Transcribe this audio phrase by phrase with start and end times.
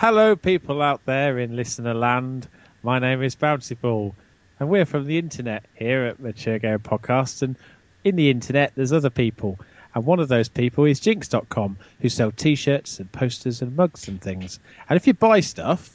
[0.00, 2.48] Hello, people out there in listener land.
[2.82, 4.14] My name is Bouncy Ball,
[4.58, 7.42] and we're from the internet here at Mature Game Podcast.
[7.42, 7.54] And
[8.02, 9.58] in the internet, there's other people,
[9.94, 14.22] and one of those people is Jinx.com, who sell T-shirts and posters and mugs and
[14.22, 14.58] things.
[14.88, 15.94] And if you buy stuff,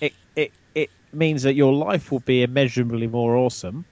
[0.00, 3.84] it it it means that your life will be immeasurably more awesome,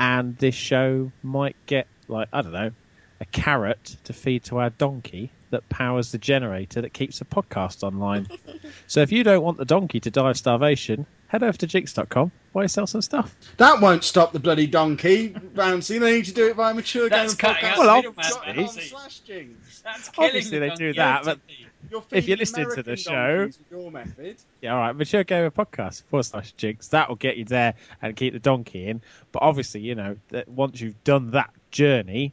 [0.00, 2.72] and this show might get like I don't know
[3.20, 7.82] a carrot to feed to our donkey that powers the generator that keeps the podcast
[7.82, 8.28] online.
[8.86, 12.30] so if you don't want the donkey to die of starvation, head over to jinx.com
[12.52, 13.34] where you sell some stuff.
[13.58, 16.00] That won't stop the bloody donkey bouncing.
[16.00, 17.78] They need to do it via mature That's game cutting podcast.
[17.78, 18.82] Well, the middleman, obviously.
[18.82, 19.80] slash Jinx.
[19.82, 23.48] That's killing Obviously the they do that, but- If you're feeding listening to the show-
[23.70, 24.36] your method.
[24.60, 24.96] Yeah, all right.
[24.96, 26.88] Mature Gamer Podcast forward slash jinx.
[26.88, 29.00] That will get you there and keep the donkey in.
[29.32, 32.32] But obviously, you know, that once you've done that journey,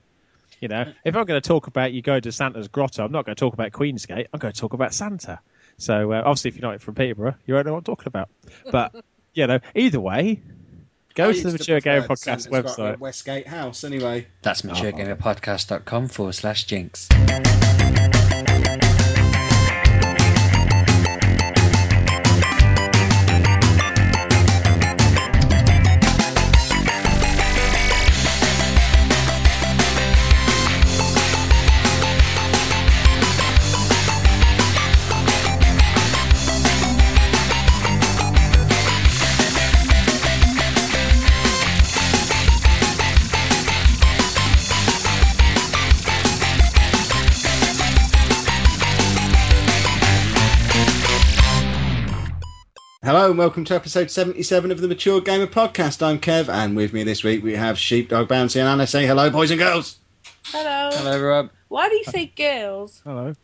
[0.60, 3.26] you know, if I'm going to talk about you go to Santa's grotto, I'm not
[3.26, 4.28] going to talk about Queensgate.
[4.34, 5.40] I'm going to talk about Santa.
[5.78, 8.30] So uh, obviously, if you're not from Peterborough, you don't know what I'm talking about.
[8.72, 8.96] But
[9.34, 10.42] you know, either way,
[11.14, 12.96] go I to the Mature prefer Gamer Podcast Santa's got website.
[12.96, 14.28] a Westgate House, anyway.
[14.42, 17.10] That's maturegamerpodcast.com forward slash jinx.
[53.26, 56.06] Hello and welcome to episode 77 of the Mature Gamer Podcast.
[56.06, 58.86] I'm Kev, and with me this week we have Sheepdog Bouncy and Anna.
[58.86, 59.98] Say hello, boys and girls.
[60.44, 60.92] Hello.
[60.94, 61.50] Hello, Rob.
[61.68, 63.02] Why do you say girls?
[63.04, 63.26] Hello.
[63.30, 63.36] What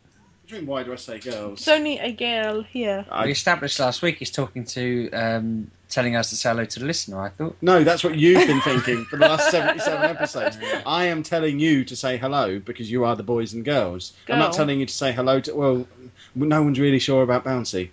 [0.46, 1.64] do you mean, why do I say girls?
[1.64, 3.04] There's only a girl here.
[3.10, 6.78] I- We established last week he's talking to, um, telling us to say hello to
[6.78, 7.56] the listener, I thought.
[7.60, 10.58] No, that's what you've been thinking for the last 77 episodes.
[10.86, 14.12] I am telling you to say hello because you are the boys and girls.
[14.28, 15.54] I'm not telling you to say hello to.
[15.56, 15.88] Well,
[16.36, 17.90] no one's really sure about Bouncy.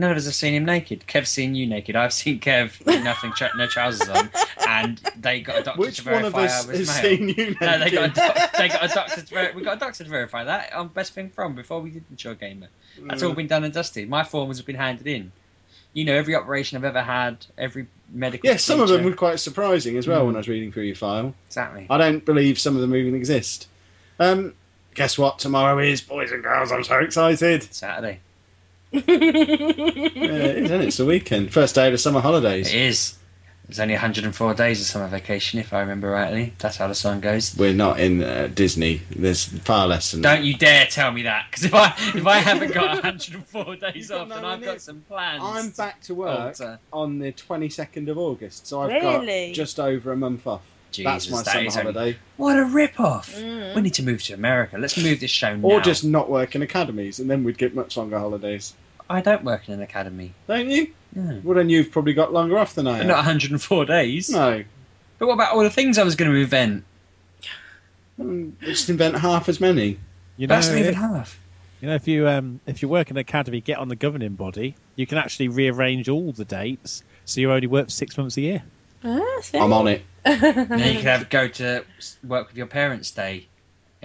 [0.00, 1.04] No one has seen him naked.
[1.06, 1.96] Kev's seen you naked.
[1.96, 4.30] I've seen Kev with nothing, no trousers on,
[4.68, 7.02] and they got a doctor Which to one of us I was has male.
[7.18, 7.60] seen you naked?
[7.60, 9.22] No, they got a doc- they got a doctor.
[9.22, 11.90] To ver- we got a doctor to verify that on Best Thing From before we
[11.90, 12.68] did Mature Gamer.
[13.02, 14.08] That's all been done and dusted.
[14.08, 15.32] My forms have been handed in.
[15.92, 18.48] You know, every operation I've ever had, every medical.
[18.50, 20.26] Yeah, some of them were quite surprising as well Mm.
[20.26, 21.34] when I was reading through your file.
[21.48, 21.86] Exactly.
[21.88, 23.66] I don't believe some of them even exist.
[24.18, 24.52] Um,
[24.94, 25.38] guess what?
[25.38, 26.70] Tomorrow is boys and girls.
[26.70, 27.62] I'm so excited.
[27.72, 28.20] Saturday.
[29.06, 30.86] Yeah, it is, isn't it?
[30.88, 32.68] It's the weekend, first day of the summer holidays.
[32.72, 33.14] It is.
[33.68, 36.52] There's only 104 days of summer vacation, if I remember rightly.
[36.58, 37.56] That's how the song goes.
[37.56, 39.02] We're not in uh, Disney.
[39.10, 42.38] There's far less than Don't you dare tell me that, because if I if I
[42.38, 44.72] haven't got 104 days got off, no then I've idea.
[44.72, 45.42] got some plans.
[45.44, 46.78] I'm back to work Alter.
[46.92, 49.48] on the 22nd of August, so I've Really?
[49.48, 50.62] got just over a month off.
[50.96, 52.18] That's my that summer is only- holiday.
[52.36, 53.34] What a rip-off!
[53.34, 53.74] Mm.
[53.74, 54.78] We need to move to America.
[54.78, 55.66] Let's move this show now.
[55.66, 58.72] Or just not work in academies, and then we'd get much longer holidays.
[59.08, 60.32] I don't work in an academy.
[60.48, 60.92] Don't you?
[61.14, 61.40] No.
[61.44, 63.06] Well, then you've probably got longer off than I But have.
[63.06, 64.28] not 104 days.
[64.30, 64.64] No.
[65.18, 66.84] But what about all the things I was going to invent?
[68.20, 69.98] Mm, Just invent half as many.
[70.36, 71.38] You know, That's not even if, half.
[71.80, 74.34] you know, if you um, if you work in an academy, get on the governing
[74.34, 78.36] body, you can actually rearrange all the dates, so you only work for six months
[78.36, 78.62] a year.
[79.04, 79.58] Ah, see?
[79.58, 80.02] I'm on it.
[80.24, 81.84] And then you could have go to
[82.24, 83.46] work with your parents' day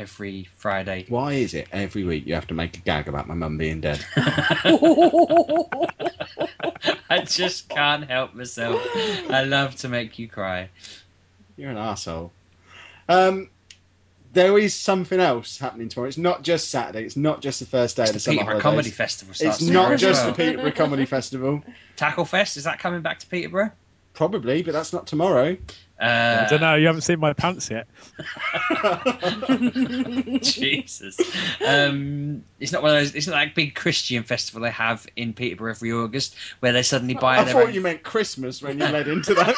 [0.02, 1.06] every Friday.
[1.08, 3.82] Why is it every week you have to make a gag about my mum being
[3.82, 4.04] dead?
[7.10, 8.82] I just can't help myself.
[9.30, 10.70] I love to make you cry.
[11.56, 12.32] You're an asshole.
[13.08, 13.50] Um,
[14.34, 16.08] there is something else happening tomorrow.
[16.08, 17.06] It's not just Saturday.
[17.06, 18.64] It's not just the first day of the the summer Peterborough holidays.
[18.64, 20.32] Comedy Festival It's not just well.
[20.32, 21.64] the Peterborough Comedy Festival.
[21.96, 22.58] Tackle Fest.
[22.58, 23.72] Is that coming back to Peterborough?
[24.14, 25.58] Probably, but that's not tomorrow.
[26.02, 26.76] Uh, I don't know.
[26.76, 27.88] You haven't seen my pants yet.
[30.42, 31.20] Jesus.
[31.66, 33.14] Um, it's not one of those.
[33.14, 37.14] It's not like big Christian festival they have in Peterborough every August, where they suddenly
[37.14, 37.74] buy I their thought own.
[37.74, 39.56] you meant Christmas when you led into that.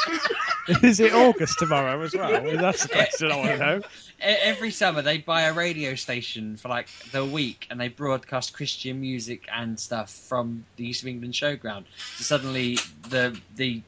[0.82, 2.42] Is it August tomorrow as well?
[2.56, 3.78] That's the question I want to know.
[3.78, 3.82] E-
[4.20, 9.00] Every summer they buy a radio station for like the week, and they broadcast Christian
[9.00, 11.84] music and stuff from the East of England showground.
[12.16, 12.76] So suddenly,
[13.08, 13.82] the the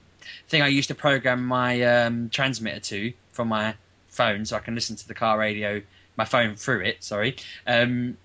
[0.48, 3.74] thing I used to program my um, transmitter to from my
[4.08, 5.82] phone, so I can listen to the car radio,
[6.16, 7.02] my phone through it.
[7.02, 7.36] Sorry.
[7.66, 8.16] Um,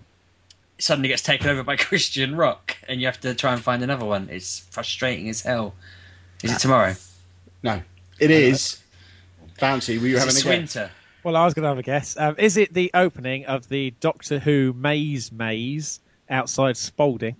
[0.78, 4.04] suddenly gets taken over by Christian rock, and you have to try and find another
[4.04, 4.28] one.
[4.30, 5.74] It's frustrating as hell.
[6.42, 6.94] Is it tomorrow?
[7.62, 7.80] No,
[8.18, 8.80] it is.
[9.58, 10.90] Bouncy, were you Is having it a guess?
[11.22, 12.16] Well, I was going to have a guess.
[12.18, 17.36] Um, is it the opening of the Doctor Who maze maze outside Spalding?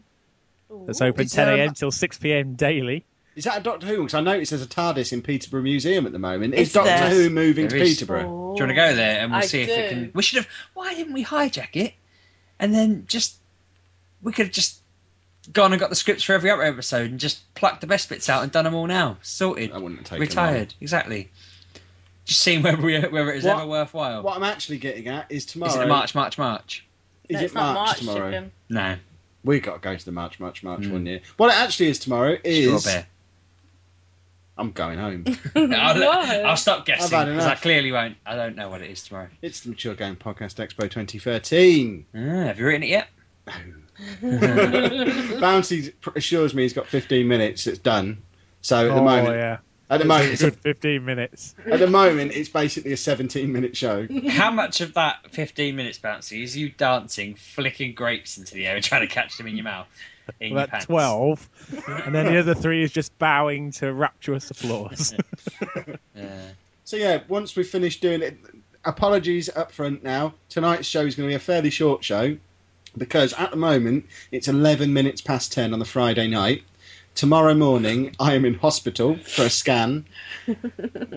[0.86, 1.74] that's open It's, 10 um, a.m.
[1.74, 2.54] till 6 p.m.
[2.54, 3.04] daily.
[3.34, 3.98] Is that a Doctor Who?
[3.98, 6.54] Because I noticed there's a TARDIS in Peterborough Museum at the moment.
[6.54, 7.08] Is It's Doctor there.
[7.10, 7.94] Who moving There to is.
[7.94, 8.20] Peterborough?
[8.22, 10.10] Do you want to go there and we'll I see if it can?
[10.14, 10.48] We should have.
[10.74, 11.94] Why didn't we hijack it?
[12.58, 13.34] And then just
[14.22, 14.78] we could have just
[15.52, 18.28] gone and got the scripts for every other episode and just plucked the best bits
[18.28, 19.16] out and done them all now.
[19.22, 19.72] Sorted.
[19.72, 20.74] I wouldn't have taken Retired.
[20.80, 21.30] Exactly.
[22.24, 24.22] Just seeing whether we, whether it is What- ever worthwhile.
[24.22, 25.72] What I'm actually getting at is tomorrow.
[25.72, 26.84] is it March, March, March?
[27.28, 28.30] Is No, it it's not March, March tomorrow?
[28.30, 28.52] chicken.
[28.68, 28.96] No.
[29.42, 30.92] We got to go to the March, March, March Mm.
[30.92, 31.20] one year.
[31.36, 33.06] What it actually is tomorrow is Strawberry.
[34.56, 35.24] I'm going home.
[35.56, 36.10] I'll, no.
[36.10, 38.16] I'll stop guessing had because I clearly won't.
[38.26, 39.28] I don't know what it is tomorrow.
[39.40, 42.06] it's the Mature Game Podcast Expo 2013.
[42.14, 43.08] Ah, have you written it yet?
[44.22, 47.66] Bouncy assures me he's got 15 minutes.
[47.66, 48.22] It's done.
[48.60, 49.58] So at the oh, moment, yeah.
[49.90, 51.54] at the It's moment, it's a, 15 minutes.
[51.70, 54.06] at the moment, it's basically a 17 minute show.
[54.28, 58.76] How much of that 15 minutes, Bouncy, is you dancing, flicking grapes into the air
[58.76, 59.88] and trying to catch them in your mouth?
[60.40, 60.86] In About pants?
[60.86, 61.48] 12.
[62.06, 65.14] and then the other three is just bowing to rapturous applause.
[66.14, 66.40] Yeah.
[66.84, 68.36] So yeah, once we've finished doing it,
[68.84, 70.34] apologies up front now.
[70.50, 72.36] Tonight's show is going to be a fairly short show
[72.98, 76.62] because at the moment it's 11 minutes past 10 on the Friday night.
[77.14, 80.04] Tomorrow morning I am in hospital for a scan.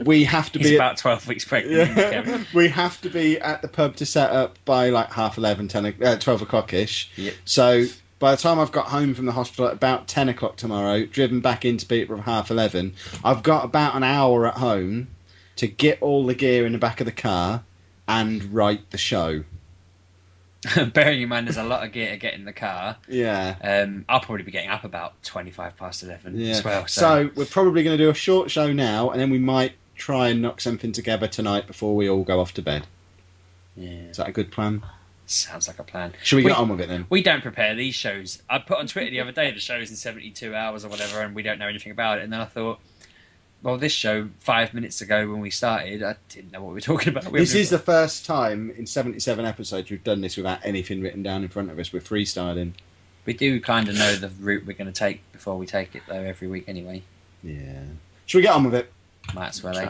[0.06, 0.76] We have to He's be.
[0.76, 1.98] about 12 weeks pregnant.
[1.98, 5.68] Yeah, we have to be at the pub to set up by like half 11,
[5.70, 7.10] 10, o- uh, 12 o'clock ish.
[7.16, 7.34] Yep.
[7.46, 7.86] So
[8.20, 11.42] by the time I've got home from the hospital at about 10 o'clock tomorrow, driven
[11.42, 15.08] back into Peterborough at half 11, I've got about an hour at home
[15.58, 17.64] to get all the gear in the back of the car
[18.08, 19.44] and write the show.
[20.94, 23.56] Bearing in mind there's a lot of gear to get in the car, Yeah.
[23.62, 26.52] um, I'll probably be getting up about 25 past 11 Yeah.
[26.52, 26.88] as well.
[26.88, 29.74] So, So we're probably going to do a short show now, and then we might
[29.96, 32.88] try and knock something together tonight before we all go off to bed.
[33.78, 34.82] yeah, Is that a good plan?
[35.28, 36.14] Sounds like a plan.
[36.24, 37.06] Should we, We- get on with it then?
[37.10, 38.42] We don't prepare these shows.
[38.50, 41.36] I put on Twitter the other day the show's in 72 hours or whatever, and
[41.36, 42.24] we don't know anything about it.
[42.24, 42.80] And then I thought,
[43.64, 46.82] well, this show five minutes ago when we started, I didn't know what we were
[46.94, 47.32] talking about.
[47.32, 51.24] We This is the first time in 77 episodes we've done this without anything written
[51.24, 51.92] down in front of us.
[51.92, 52.74] We're freestyling.
[53.26, 56.04] We do kind of know the route we're going to take before we take it,
[56.08, 57.02] though, every week anyway.
[57.42, 57.82] Yeah.
[58.28, 58.92] Should we get on with it?
[59.34, 59.86] Might as well, eh?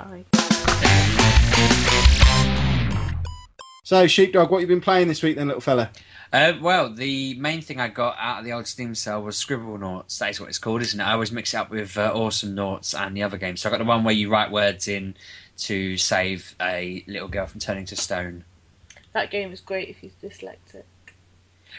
[3.85, 4.01] Try.
[4.01, 5.91] So, Sheepdog, what you been playing this week then, little fella?
[6.33, 10.17] Uh, well, the main thing I got out of the old Steam sale was Scribblenauts.
[10.17, 11.03] That is what it's called, isn't it?
[11.03, 13.61] I always mix it up with uh, Awesomenauts and the other games.
[13.61, 15.15] So I got the one where you write words in
[15.59, 18.43] to save a little girl from turning to stone.
[19.13, 20.83] That game is great if you're dyslexic.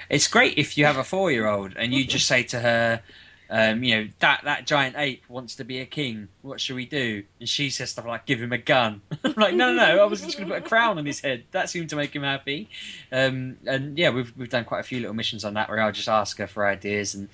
[0.09, 3.03] It's great if you have a four-year-old and you just say to her,
[3.49, 6.29] um, you know, that that giant ape wants to be a king.
[6.43, 7.23] What should we do?
[7.39, 10.03] And she says stuff like, "Give him a gun." I'm like, no, no, no.
[10.03, 11.45] I was just going to put a crown on his head.
[11.53, 12.69] That seemed to make him happy.
[13.13, 15.93] Um, and yeah, we've we've done quite a few little missions on that where I'll
[15.93, 17.29] just ask her for ideas, and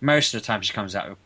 [0.00, 1.18] most of the time she comes out with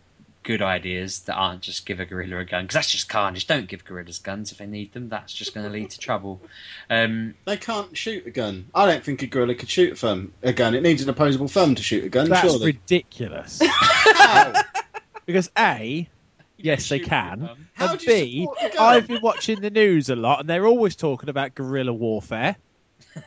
[0.48, 3.46] good ideas that aren't just give a gorilla a gun because that's just carnage.
[3.46, 5.10] Don't give gorillas guns if they need them.
[5.10, 6.40] That's just going to lead to trouble.
[6.88, 8.70] Um, They can't shoot a gun.
[8.74, 10.74] I don't think a gorilla could shoot a, thumb, a gun.
[10.74, 12.66] It needs an opposable thumb to shoot a gun, That's surely.
[12.72, 13.60] ridiculous.
[15.26, 16.08] Because A,
[16.56, 17.50] yes, they can.
[17.74, 18.94] How And do you B, support the gun?
[18.94, 22.56] I've been watching the news a lot, and they're always talking about guerrilla warfare.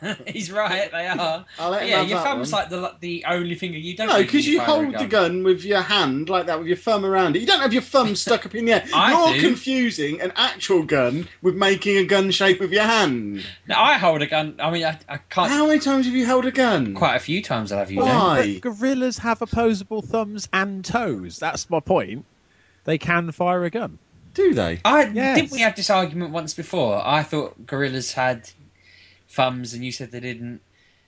[0.26, 0.90] He's right.
[0.90, 1.44] They are.
[1.58, 2.60] I'll let him yeah, have your that thumb's one.
[2.60, 4.08] like the the only finger you don't.
[4.08, 6.58] No, because need you to fire a hold the gun with your hand like that,
[6.58, 7.40] with your thumb around it.
[7.40, 8.84] You don't have your thumb stuck up in the air.
[8.94, 9.48] I You're do.
[9.48, 13.44] confusing an actual gun with making a gun shape with your hand.
[13.66, 14.56] No, I hold a gun.
[14.58, 15.50] I mean, I, I can't.
[15.50, 16.94] How many times have you held a gun?
[16.94, 18.00] Quite a few times I've you.
[18.00, 18.40] Why?
[18.40, 18.60] it.
[18.62, 21.38] Gorillas have opposable thumbs and toes.
[21.38, 22.24] That's my point.
[22.84, 23.98] They can fire a gun.
[24.34, 24.80] Do they?
[24.84, 25.36] I Yes.
[25.36, 27.00] didn't we have this argument once before?
[27.04, 28.48] I thought gorillas had
[29.32, 30.60] thumbs, and you said they didn't.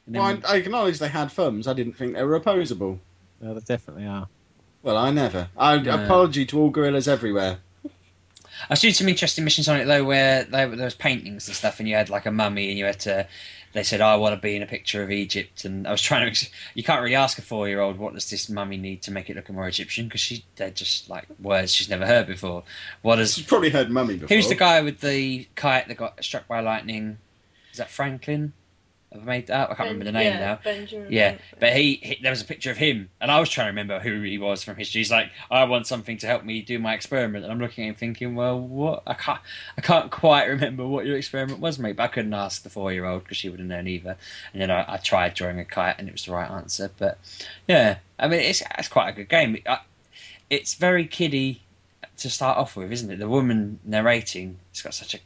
[0.06, 1.66] And then Well, I, I acknowledge they had thumbs.
[1.66, 3.00] I didn't think they were opposable.
[3.40, 4.26] No, they definitely are.
[4.82, 5.48] Well, I never.
[5.56, 6.04] I No.
[6.04, 7.58] apology to all gorillas everywhere.
[8.70, 11.80] I've seen some interesting missions on it though, where they, there was paintings and stuff,
[11.80, 13.26] and you had like a mummy, and you had to.
[13.72, 16.32] They said, "I want to be in a picture of Egypt," and I was trying
[16.32, 16.46] to.
[16.74, 19.50] You can't really ask a four-year-old what does this mummy need to make it look
[19.50, 22.62] more Egyptian because she they're just like words she's never heard before.
[23.02, 23.36] What has?
[23.36, 24.36] You've probably heard mummy before.
[24.36, 27.18] Who's the guy with the kite that got struck by lightning?
[27.74, 28.52] Is that Franklin?
[29.10, 29.68] Have I made that?
[29.68, 30.60] I can't remember the name yeah, now.
[30.62, 31.08] Benjamin.
[31.10, 31.58] Yeah, Franklin.
[31.58, 33.98] but he, he there was a picture of him, and I was trying to remember
[33.98, 35.00] who he was from history.
[35.00, 37.88] He's like, I want something to help me do my experiment, and I'm looking at
[37.88, 39.02] him thinking, well, what?
[39.08, 39.40] I can't,
[39.76, 41.96] I can't quite remember what your experiment was, mate.
[41.96, 44.16] But I couldn't ask the four-year-old because she wouldn't known either.
[44.52, 46.92] And then I, I tried drawing a kite, and it was the right answer.
[46.96, 47.18] But
[47.66, 49.60] yeah, I mean, it's it's quite a good game.
[49.66, 49.80] I,
[50.48, 51.60] it's very kiddie
[52.18, 53.18] to start off with, isn't it?
[53.18, 55.18] The woman narrating, it's got such a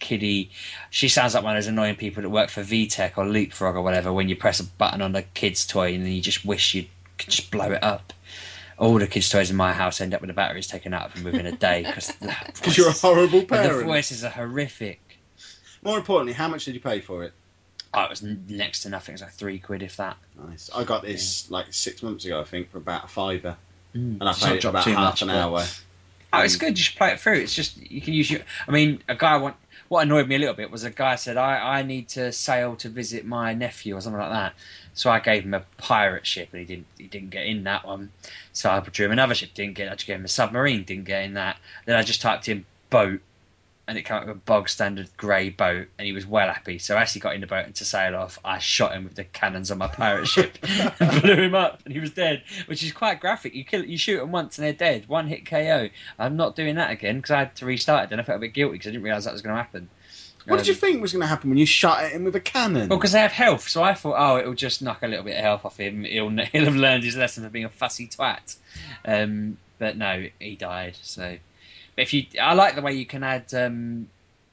[0.00, 0.50] kiddie.
[0.90, 3.82] She sounds like one of those annoying people that work for VTech or Leapfrog or
[3.82, 4.12] whatever.
[4.12, 6.86] When you press a button on a kid's toy and then you just wish you
[7.18, 8.12] could just blow it up.
[8.78, 11.14] all the kids' toys in my house end up with the batteries taken out of
[11.14, 13.48] them within a day because Because you're a horrible parent.
[13.64, 13.86] the parent.
[13.86, 15.00] voices are horrific.
[15.82, 17.32] More importantly, how much did you pay for it?
[17.92, 19.12] Oh, it was next to nothing.
[19.12, 20.16] It was like three quid, if that.
[20.48, 20.70] Nice.
[20.74, 23.56] I got this like six months ago, I think, for about a fiver,
[23.94, 24.20] Mm.
[24.20, 25.64] and I It's not it for about too half much, an but- hour.
[26.32, 26.78] Oh, it's good.
[26.78, 27.38] You should play it through.
[27.40, 28.42] It's just you can use your.
[28.68, 29.56] I mean, a guy want.
[29.90, 32.76] What annoyed me a little bit was a guy said, "I I need to sail
[32.76, 34.54] to visit my nephew or something like that."
[34.94, 36.86] So I gave him a pirate ship, and he didn't.
[36.96, 38.12] He didn't get in that one.
[38.52, 39.52] So I drew him another ship.
[39.52, 39.90] Didn't get.
[39.90, 40.84] I just gave him a submarine.
[40.84, 41.56] Didn't get in that.
[41.86, 43.20] Then I just typed in boat,
[43.90, 46.78] and it came up with a bog standard grey boat, and he was well happy.
[46.78, 49.16] So as he got in the boat and to sail off, I shot him with
[49.16, 50.56] the cannons on my pirate ship,
[51.00, 52.44] and blew him up, and he was dead.
[52.66, 53.54] Which is quite graphic.
[53.54, 55.08] You kill, you shoot them once and they're dead.
[55.08, 55.88] One hit KO.
[56.18, 58.12] I'm not doing that again because I had to restart it.
[58.12, 59.88] And I felt a bit guilty because I didn't realise that was going to happen.
[60.46, 62.34] What did you Um, think was going to happen when you shot at him with
[62.34, 62.88] a cannon?
[62.88, 65.36] Well, because they have health, so I thought, oh, it'll just knock a little bit
[65.36, 66.04] of health off him.
[66.04, 68.56] He'll he'll have learned his lesson of being a fussy twat.
[69.04, 70.96] Um, but no, he died.
[71.02, 71.36] So,
[72.00, 73.52] if you, I like the way you can add.
[73.54, 74.08] Um,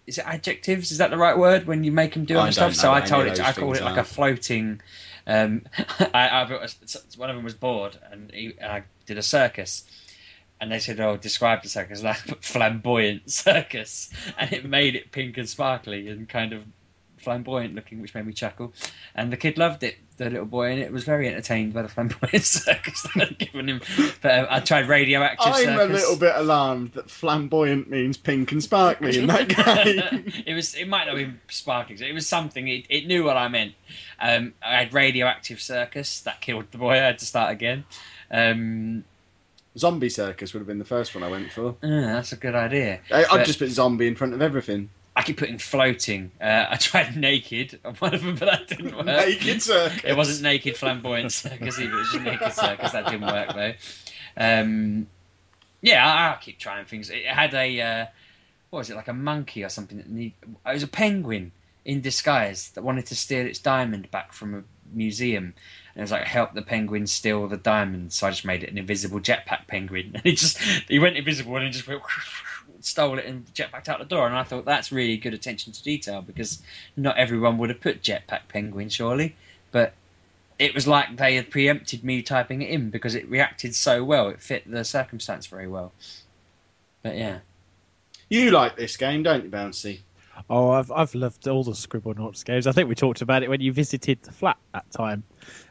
[0.06, 0.92] is it adjectives?
[0.92, 2.76] Is that the right word when you make them do other stuff?
[2.76, 3.40] So I told it.
[3.40, 4.02] I called it like are.
[4.02, 4.82] a floating.
[5.26, 5.64] Um,
[6.14, 6.68] I, I
[7.18, 9.84] one of them was bored, and he, I did a circus.
[10.60, 15.38] And they said, "Oh, describe the circus." I flamboyant circus, and it made it pink
[15.38, 16.64] and sparkly and kind of
[17.28, 18.72] flamboyant looking, which made me chuckle.
[19.14, 21.88] And the kid loved it, the little boy, and it was very entertained by the
[21.96, 23.82] flamboyant circus that I'd given him.
[24.22, 25.90] But um, I tried radioactive I'm circus.
[25.90, 30.32] a little bit alarmed that flamboyant means pink and sparkly in that game.
[30.46, 30.74] it was.
[30.76, 32.00] It might not have been sparkling.
[32.00, 32.66] It was something.
[32.70, 33.74] It, it knew what I meant.
[34.22, 36.92] Um, I had radioactive circus that killed the boy.
[36.94, 37.84] I had to start again.
[38.32, 39.04] Um,
[39.78, 41.70] Zombie Circus would have been the first one I went for.
[41.72, 43.02] uh, that's a good idea.
[43.12, 44.90] I, I'd But- just put zombie in front of everything.
[45.18, 46.32] I keep putting floating.
[46.40, 49.08] Uh, I tried naked on one of them, but that didn't work.
[49.08, 50.02] Naked Circus.
[50.04, 51.92] It wasn't naked flamboyant circus either.
[51.92, 52.92] It was just naked circus.
[52.92, 53.74] That didn't work though.
[54.38, 55.08] Um,
[55.82, 57.10] yeah, I, I keep trying things.
[57.10, 58.06] It had a uh,
[58.70, 59.98] what was it like a monkey or something?
[59.98, 61.52] That need, it was a penguin
[61.84, 65.46] in disguise that wanted to steal its diamond back from a museum.
[65.46, 68.14] And it was like help the penguin steal the diamond.
[68.14, 71.56] So I just made it an invisible jetpack penguin, and he just he went invisible
[71.56, 72.04] and he just went.
[72.88, 75.84] Stole it and jetpacked out the door, and I thought that's really good attention to
[75.84, 76.62] detail because
[76.96, 79.36] not everyone would have put jetpack penguin, surely.
[79.72, 79.94] But
[80.58, 84.30] it was like they had preempted me typing it in because it reacted so well.
[84.30, 85.92] It fit the circumstance very well.
[87.04, 87.40] But yeah,
[88.30, 90.00] You like this game, don't you, Bouncy?
[90.50, 92.68] Oh, I've I've loved all the Scribblenauts games.
[92.68, 95.24] I think we talked about it when you visited the flat that time,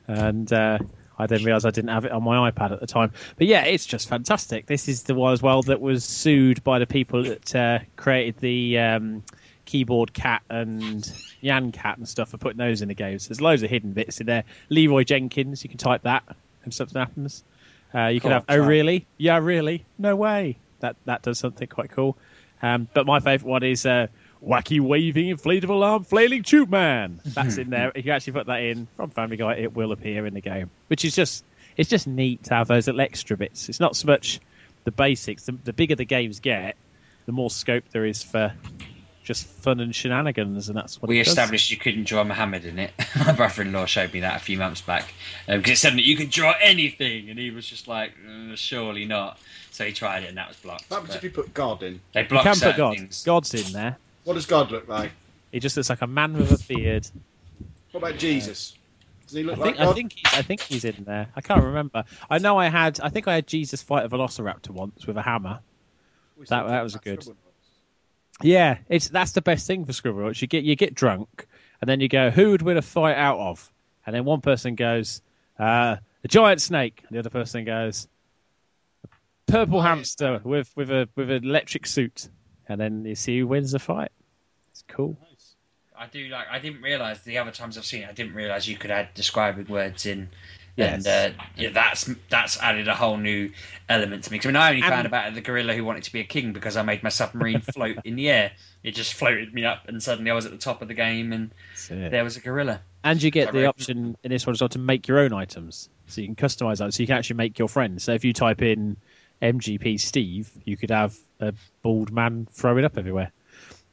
[0.09, 0.79] and uh,
[1.19, 3.13] I didn't realise I didn't have it on my iPad at the time.
[3.37, 4.67] But yeah, it's just fantastic.
[4.67, 8.39] This is the one as well that was sued by the people that uh, created
[8.39, 9.23] the um,
[9.65, 11.03] keyboard cat and
[11.43, 13.29] Nyan cat and stuff for putting those in the games.
[13.29, 14.45] There's loads of hidden bits in there.
[14.69, 16.23] Leeroy Jenkins, you can type that
[16.65, 17.45] and something happens.
[17.95, 21.91] Uh, you can have oh really yeah really no way that that does something quite
[21.91, 22.17] cool.
[22.61, 24.09] Um, but my favourite one is uh,
[24.43, 27.21] Wacky Waving Inflatable Arm Flailing Tube Man.
[27.25, 27.93] That's in there.
[27.95, 30.71] If you actually put that in from Family Guy, it will appear in the game,
[30.89, 31.45] which is just
[31.77, 33.69] it's just neat to have those little extra bits.
[33.69, 34.41] It's not so much
[34.85, 35.45] the basics.
[35.45, 36.77] The, the bigger the games get,
[37.27, 38.55] the more scope there is for
[39.25, 41.33] just fun and shenanigans, and that's what we it does.
[41.33, 42.93] established you couldn't draw Muhammad in it.
[43.17, 45.13] My brother-in-law showed me that a few months back
[45.49, 49.05] because it said that you could draw anything, and he was just like, "Uh, surely
[49.05, 49.39] not.
[49.73, 50.89] So he tried it, and that was blocked.
[50.89, 52.01] What happens But if you put God in?
[52.15, 52.97] They You blocked can put God.
[52.97, 53.25] things.
[53.25, 53.99] God's in there.
[54.27, 55.13] What does God look like?
[55.53, 57.09] He just looks like a man with a beard.
[57.93, 58.75] What about Jesus?
[59.29, 59.89] Does he I look think like God?
[59.89, 61.29] I think he's, I think he's in there.
[61.37, 62.03] I can't remember.
[62.29, 65.23] I know I had I think I had Jesus fight a Velociraptor once with a
[65.23, 65.61] hammer.
[66.49, 67.25] that- that was a good-
[68.43, 70.19] Yeah, it's that's the best thing for Scribble.
[70.19, 70.43] Roach.
[70.43, 71.47] You get you get drunk,
[71.81, 73.73] and then you go, who would win a fight out of?
[74.05, 75.23] And then one person goes,
[75.57, 78.09] uh, a giant snake, and the other person goes,
[79.05, 79.09] a
[79.53, 82.29] purple hamster with with a with an electric suit,
[82.69, 84.11] and then you see who wins the fight.
[84.71, 85.17] It's cool.
[85.99, 86.47] I do like.
[86.51, 88.09] I didn't realize the other times I've seen it.
[88.09, 90.29] I didn't realize you could add describing words in.
[90.77, 91.07] Yes.
[91.07, 93.51] And uh, yeah, that's that's added a whole new
[93.89, 94.39] element to me.
[94.39, 96.25] 'Cause, I mean, I only And- found about the gorilla who wanted to be a
[96.25, 98.53] king because I made my submarine float in the air.
[98.85, 101.33] It just floated me up, and suddenly I was at the top of the game,
[101.33, 101.51] and
[101.89, 102.83] there was a gorilla.
[103.03, 103.69] And you get I the reckon.
[103.71, 105.89] option in this one as well to make your own items.
[106.09, 106.91] So you can customize them.
[106.91, 108.05] So you can actually make your friends.
[108.05, 108.99] So if you type in
[109.41, 111.53] MGP Steve, you could have a
[111.83, 113.33] bald man throwing up everywhere.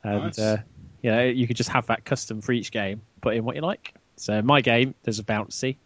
[0.04, 0.40] And Nice.
[0.40, 0.58] uh,
[1.02, 3.62] you know, you could just have that custom for each game, put in what you
[3.62, 3.94] like.
[4.16, 5.78] So my game, there's a bouncy,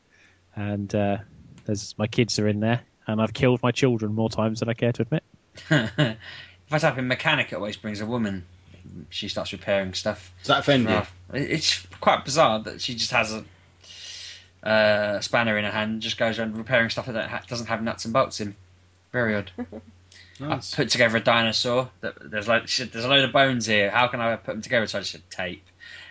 [0.55, 1.17] and uh,
[1.65, 4.73] there's my kids are in there, and I've killed my children more times than I
[4.73, 5.23] care to admit.
[5.69, 6.17] if
[6.71, 8.45] I type in mechanic, it always brings a woman.
[9.09, 10.31] She starts repairing stuff.
[10.39, 11.01] Does that offend you?
[11.33, 13.43] It's quite bizarre that she just has a
[14.67, 18.13] uh, spanner in her hand, just goes around repairing stuff that doesn't have nuts and
[18.13, 18.55] bolts in.
[19.11, 19.51] Very odd.
[20.41, 21.89] I put together a dinosaur.
[22.01, 23.89] That there's like shit, there's a load of bones here.
[23.89, 24.87] How can I put them together?
[24.87, 25.65] So I just said tape,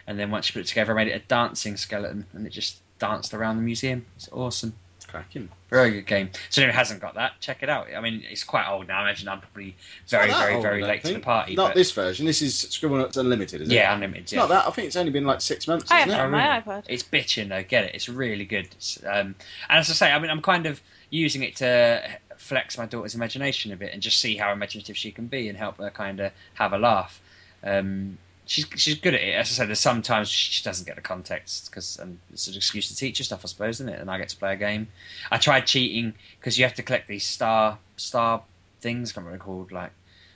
[0.06, 2.50] and then once you put it together, I made it a dancing skeleton, and it
[2.50, 4.04] just danced around the museum.
[4.16, 4.74] It's awesome.
[5.06, 5.48] Cracking.
[5.70, 6.30] Very good game.
[6.50, 7.86] So if it hasn't got that, check it out.
[7.96, 8.98] I mean, it's quite old now.
[8.98, 9.76] I imagine I'm probably
[10.08, 11.54] very, very, old, very I don't late to the party.
[11.54, 12.26] Not but this version.
[12.26, 13.74] This is Scribblenauts Unlimited, is it?
[13.74, 14.24] yeah, unlimited.
[14.24, 14.40] It's Yeah.
[14.40, 14.66] not that.
[14.66, 16.18] I think it's only been like six months, I have it it?
[16.18, 16.84] on my iPad.
[16.88, 17.62] It's bitching though.
[17.62, 17.94] Get it?
[17.94, 18.66] It's really good.
[18.72, 19.36] It's, um,
[19.68, 20.80] and as I say, I mean, I'm kind of
[21.10, 22.02] using it to
[22.38, 25.56] flex my daughter's imagination a bit and just see how imaginative she can be and
[25.56, 27.20] help her kind of have a laugh.
[27.62, 29.34] Um, she's she's good at it.
[29.34, 32.88] As I said, there's sometimes she doesn't get the context because um, it's an excuse
[32.88, 34.00] to teach her stuff, I suppose, isn't it?
[34.00, 34.88] And I get to play a game.
[35.30, 38.42] I tried cheating because you have to collect these star star
[38.80, 39.10] things.
[39.10, 39.72] I can't remember called.
[39.72, 39.90] Like,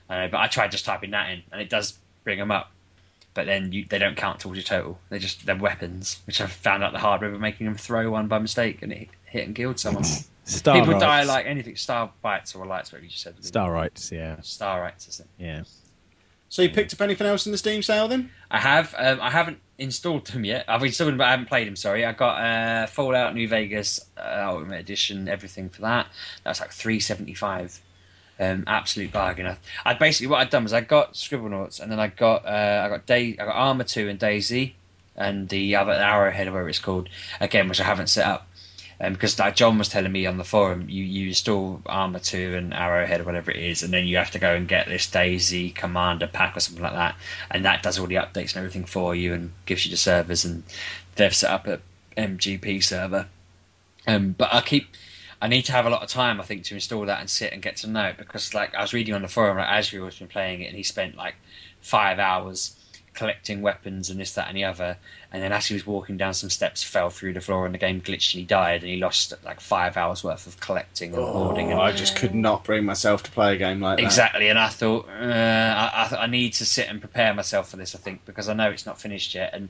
[0.08, 2.50] I don't know, but I tried just typing that in, and it does bring them
[2.50, 2.70] up.
[3.32, 4.98] But then you, they don't count towards your total.
[5.08, 8.10] They just they're weapons, which I found out the hard way by making them throw
[8.10, 10.04] one by mistake, and it hit and killed someone.
[10.44, 11.04] Star People rights.
[11.04, 11.76] die like anything.
[11.76, 13.42] Star bites or lights, whatever you just said.
[13.44, 14.10] Star rights.
[14.10, 15.42] Yeah, Star rights, isn't it?
[15.44, 15.62] yeah.
[16.48, 18.28] So you picked up anything else in the Steam sale then?
[18.50, 18.92] I have.
[18.98, 20.64] Um, I haven't installed them yet.
[20.66, 21.76] I've installed them, but I haven't played them.
[21.76, 26.08] Sorry, I got uh, Fallout New Vegas uh, Ultimate Edition, everything for that.
[26.42, 27.80] That's like three seventy five.
[28.40, 29.46] Um, absolute bargain.
[29.46, 32.82] I, I basically what I'd done was I got Scribblenauts, and then I got uh,
[32.84, 34.72] I got Day I got Arma Two and DayZ,
[35.14, 37.08] and the other Arrowhead or whatever it's called
[37.40, 38.48] again, which I haven't set up.
[39.02, 42.54] Um, because like John was telling me on the forum, you, you install Arma 2
[42.54, 45.06] and Arrowhead or whatever it is, and then you have to go and get this
[45.06, 47.16] DayZ Commander pack or something like that,
[47.50, 50.44] and that does all the updates and everything for you and gives you the servers,
[50.44, 50.62] and
[51.16, 51.80] they've set up a
[52.18, 53.26] MGP server.
[54.06, 54.88] Um, but I keep,
[55.40, 57.54] I need to have a lot of time, I think, to install that and sit
[57.54, 60.04] and get to know it, because like I was reading on the forum, like Azure
[60.04, 61.36] has been playing it, and he spent like
[61.80, 62.76] five hours
[63.14, 64.96] collecting weapons and this, that, and the other.
[65.32, 67.78] And then as he was walking down some steps, fell through the floor, and the
[67.78, 71.22] game glitched, and he died, and he lost like five hours worth of collecting and
[71.22, 71.70] hoarding.
[71.70, 74.04] And Oh, I just could not bring myself to play a game like that.
[74.04, 77.76] Exactly, and I thought uh, I, I, I need to sit and prepare myself for
[77.76, 77.94] this.
[77.94, 79.68] I think because I know it's not finished yet, and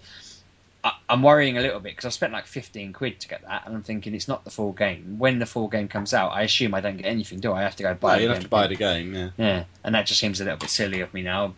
[0.82, 3.66] I, I'm worrying a little bit because I spent like 15 quid to get that,
[3.66, 5.16] and I'm thinking it's not the full game.
[5.18, 7.60] When the full game comes out, I assume I don't get anything, do I?
[7.60, 8.18] I have to go buy.
[8.20, 9.28] You'll have to buy the game, yeah.
[9.36, 11.52] Yeah, and that just seems a little bit silly of me now,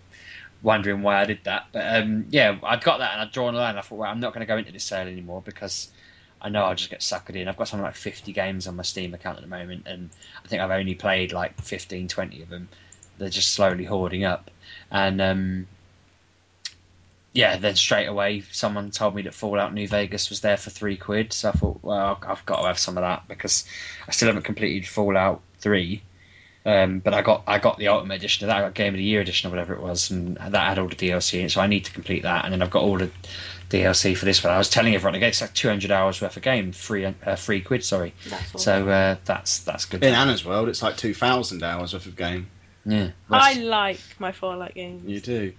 [0.63, 1.67] wondering why I did that.
[1.73, 3.77] But um, yeah, I'd got that and I'd drawn a line.
[3.77, 5.91] I thought, well, I'm not going to go into this sale anymore because
[6.41, 7.49] I know I'll just get suckered in.
[7.49, 10.11] I've got something like 50 games on my Steam account at the moment, and
[10.45, 12.69] I think I've only played like 15, 20 of them.
[13.19, 14.51] They're just slowly hoarding up.
[14.91, 15.67] And um,
[17.33, 20.97] yeah, then straight away, someone told me that Fallout New Vegas was there for three
[20.97, 21.33] quid.
[21.33, 23.65] So I thought, well, I've got to have some of that because
[24.07, 26.03] I still haven't completed Fallout 3.
[26.65, 28.59] Um, but I got I got the Ultimate Edition of that.
[28.59, 30.89] I got Game of the Year Edition or whatever it was, and that had all
[30.89, 31.51] the DLC in it.
[31.51, 33.11] So I need to complete that, and then I've got all the
[33.69, 34.53] DLC for this one.
[34.53, 37.63] I was telling everyone again, it's like 200 hours worth of game, free uh, free
[37.63, 38.15] quid, sorry.
[38.29, 38.61] That's all.
[38.61, 40.05] So uh, that's that's good.
[40.05, 42.49] In Anna's world, it's like 2,000 hours worth of game.
[42.85, 45.09] yeah, I like my Fallout games.
[45.09, 45.53] You do.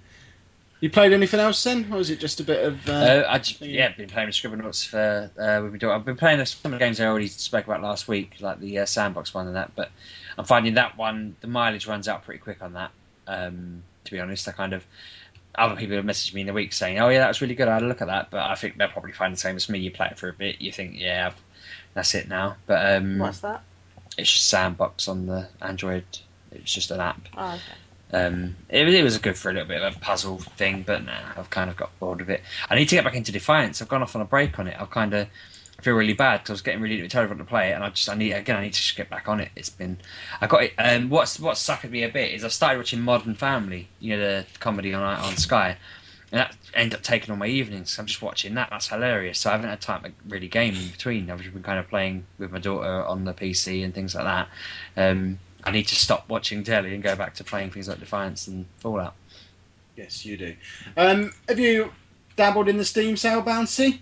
[0.84, 1.88] You played anything else then?
[1.94, 2.90] Or was it just a bit of.
[2.90, 5.94] Uh, Uh, I j- yeah, I've been playing Scribblenauts for uh, we've been doing.
[5.94, 8.80] I've been playing some of the games I already spoke about last week, like the
[8.80, 9.72] uh, sandbox one and that.
[9.78, 9.92] But
[10.38, 12.92] I'm finding that one the mileage runs out pretty quick on that.
[13.28, 14.84] Um, to be honest, I kind of
[15.56, 17.70] other people have messaged me in the week saying, "Oh yeah, that was really good.
[17.70, 19.70] I had a look at that." But I think they'll probably find the same as
[19.70, 19.80] me.
[19.80, 21.42] You play it for a bit, you think, "Yeah, I've,
[21.94, 23.64] that's it now." But um, What's that?
[24.18, 26.04] it's just sandbox on the Android.
[26.52, 27.22] It's just an app.
[27.38, 27.62] Oh, okay.
[28.14, 31.20] Um, it, it was good for a little bit of a puzzle thing, but nah,
[31.36, 32.42] I've kind of got bored of it.
[32.70, 33.82] I need to get back into Defiance.
[33.82, 34.78] I've gone off on a break on it.
[34.80, 35.28] I've kind of
[35.82, 38.08] feel really bad because I was getting really terrible to play it, and I just
[38.08, 39.50] I need again I need to just get back on it.
[39.56, 39.98] It's been
[40.40, 40.74] I got it.
[40.78, 44.20] Um, what's what suckered me a bit is I started watching Modern Family, you know
[44.20, 45.78] the comedy on on Sky,
[46.32, 47.98] and that ended up taking all my evenings.
[47.98, 48.70] I'm just watching that.
[48.70, 49.40] That's hilarious.
[49.40, 51.30] So I haven't had time to really game in between.
[51.30, 54.26] I've just been kind of playing with my daughter on the PC and things like
[54.26, 54.48] that.
[54.96, 58.48] Um, I need to stop watching telly and go back to playing things like Defiance
[58.48, 59.16] and Fallout.
[59.96, 60.56] Yes, you do.
[60.98, 61.92] Um, have you
[62.36, 64.00] dabbled in the Steam sale, Bouncy?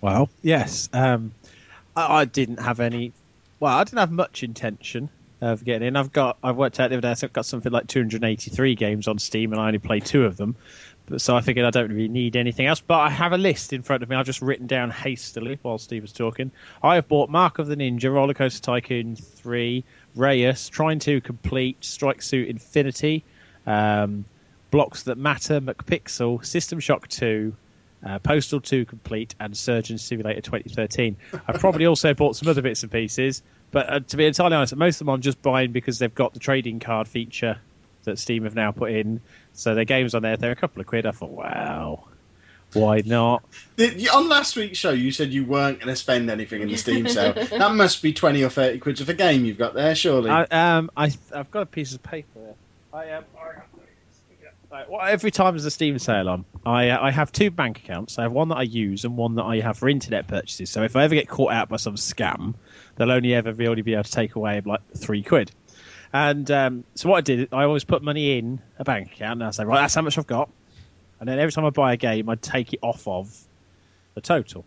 [0.00, 0.88] Well, yes.
[0.92, 1.32] Um,
[1.96, 3.12] I, I didn't have any.
[3.58, 5.96] Well, I didn't have much intention of getting in.
[5.96, 6.38] I've got.
[6.42, 7.14] I've worked out the other day.
[7.14, 10.36] so I've got something like 283 games on Steam, and I only play two of
[10.36, 10.56] them.
[11.06, 12.80] But so I figured I don't really need anything else.
[12.80, 14.16] But I have a list in front of me.
[14.16, 16.52] I've just written down hastily while Steve was talking.
[16.82, 21.84] I have bought Mark of the Ninja, Roller Coaster Tycoon 3, Reyes, trying to complete
[21.84, 23.24] Strike Suit Infinity,
[23.66, 24.24] um,
[24.70, 27.54] Blocks That Matter, McPixel, System Shock 2,
[28.04, 31.16] uh, Postal 2 Complete, and Surgeon Simulator 2013.
[31.46, 34.74] I probably also bought some other bits and pieces, but uh, to be entirely honest,
[34.76, 37.58] most of them I'm just buying because they've got the trading card feature
[38.04, 39.20] that Steam have now put in.
[39.52, 41.06] So their games on there, they're a couple of quid.
[41.06, 42.04] I thought, wow,
[42.72, 43.44] Why not?
[43.76, 46.76] The- On last week's show, you said you weren't going to spend anything in the
[46.76, 47.32] Steam sale.
[47.32, 50.30] that must be twenty or thirty quid of a game you've got there, surely.
[50.30, 52.28] I, um, I, I've got a piece of paper.
[52.34, 52.54] Here.
[52.92, 53.24] I um,
[54.70, 57.78] Right, well, every time there's a Steam sale on, I uh, I have two bank
[57.80, 58.20] accounts.
[58.20, 60.70] I have one that I use and one that I have for internet purchases.
[60.70, 62.54] So if I ever get caught out by some scam,
[62.94, 65.50] they'll only ever really be able to take away like three quid.
[66.12, 69.44] And um, so what I did, I always put money in a bank account, and
[69.44, 70.50] I say, right, that's how much I've got.
[71.20, 73.36] And then every time I buy a game, I take it off of
[74.14, 74.64] the total.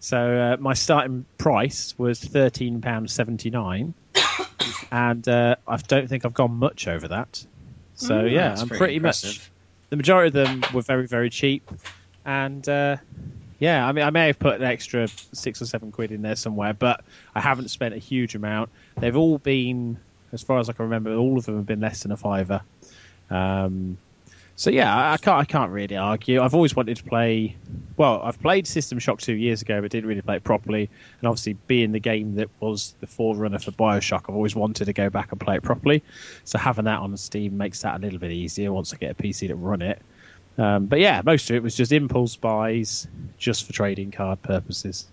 [0.00, 3.94] So uh, my starting price was thirteen pounds seventy nine,
[4.92, 7.44] and uh, I don't think I've gone much over that.
[7.94, 9.50] So Mm, yeah, I'm pretty pretty much.
[9.90, 11.68] The majority of them were very very cheap,
[12.24, 12.98] and uh,
[13.58, 16.36] yeah, I mean I may have put an extra six or seven quid in there
[16.36, 18.70] somewhere, but I haven't spent a huge amount.
[19.00, 19.98] They've all been,
[20.32, 22.60] as far as I can remember, all of them have been less than a fiver.
[23.30, 23.98] Um,
[24.58, 26.42] so yeah, I, I can't I can't really argue.
[26.42, 27.56] I've always wanted to play.
[27.96, 30.90] Well, I've played System Shock two years ago, but didn't really play it properly.
[31.20, 34.92] And obviously, being the game that was the forerunner for Bioshock, I've always wanted to
[34.92, 36.02] go back and play it properly.
[36.42, 39.14] So having that on Steam makes that a little bit easier once I get a
[39.14, 40.02] PC to run it.
[40.58, 43.06] Um, but yeah, most of it was just impulse buys,
[43.38, 45.06] just for trading card purposes.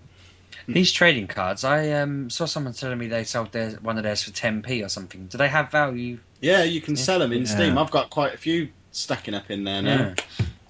[0.68, 4.24] These trading cards, I um, saw someone telling me they sold their, one of theirs
[4.24, 5.28] for 10p or something.
[5.28, 6.18] Do they have value?
[6.42, 7.46] yeah, you can sell them in Yeah.
[7.48, 7.78] Steam.
[7.78, 10.14] I've got quite a few stacking up in there now.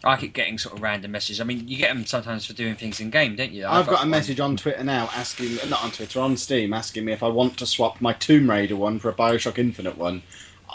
[0.03, 1.41] I keep getting sort of random messages.
[1.41, 3.65] I mean, you get them sometimes for doing things in game, don't you?
[3.65, 7.11] I've got a message on Twitter now asking, not on Twitter, on Steam, asking me
[7.13, 10.21] if I want to swap my Tomb Raider one for a Bioshock Infinite one.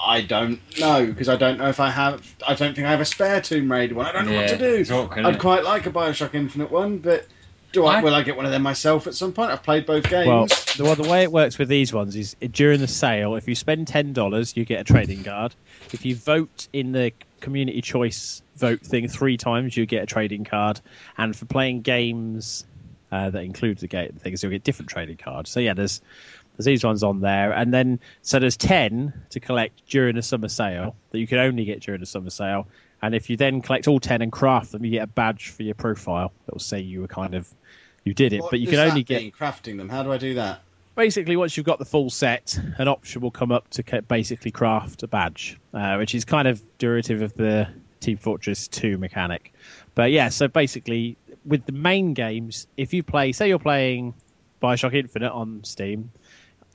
[0.03, 2.27] I don't know because I don't know if I have.
[2.47, 4.07] I don't think I have a spare Tomb Raider one.
[4.07, 4.75] I don't know what to do.
[4.77, 5.41] it's awkward, I'd it?
[5.41, 7.27] quite like a Bioshock Infinite one, but
[7.73, 9.53] do I, I- Will I get one of them myself at some point?
[9.53, 10.27] I've played both games.
[10.27, 13.47] Well, the, well, the way it works with these ones is during the sale, if
[13.47, 15.55] you spend ten dollars, you get a trading card.
[15.93, 20.44] If you vote in the community choice vote thing three times, you get a trading
[20.44, 20.81] card.
[21.16, 22.64] And for playing games
[23.11, 25.50] uh, that include the game things, you'll get different trading cards.
[25.50, 26.00] So yeah, there's
[26.57, 30.48] there's these ones on there, and then so there's ten to collect during the summer
[30.48, 32.68] sale that you can only get during the summer sale.
[33.03, 35.62] And if you then collect all ten and craft them, you get a badge for
[35.62, 37.48] your profile that will say you were kind of
[38.05, 39.88] you did it, What but you can only get mean, crafting them.
[39.88, 40.62] How do I do that?
[41.01, 45.03] Basically once you've got the full set, an option will come up to basically craft
[45.03, 47.67] a badge, uh, which is kind of derivative of the
[48.01, 49.55] Team Fortress 2 mechanic.
[49.95, 54.13] But yeah, so basically with the main games, if you play, say you're playing
[54.63, 56.13] Bioshock Infinite on Steam,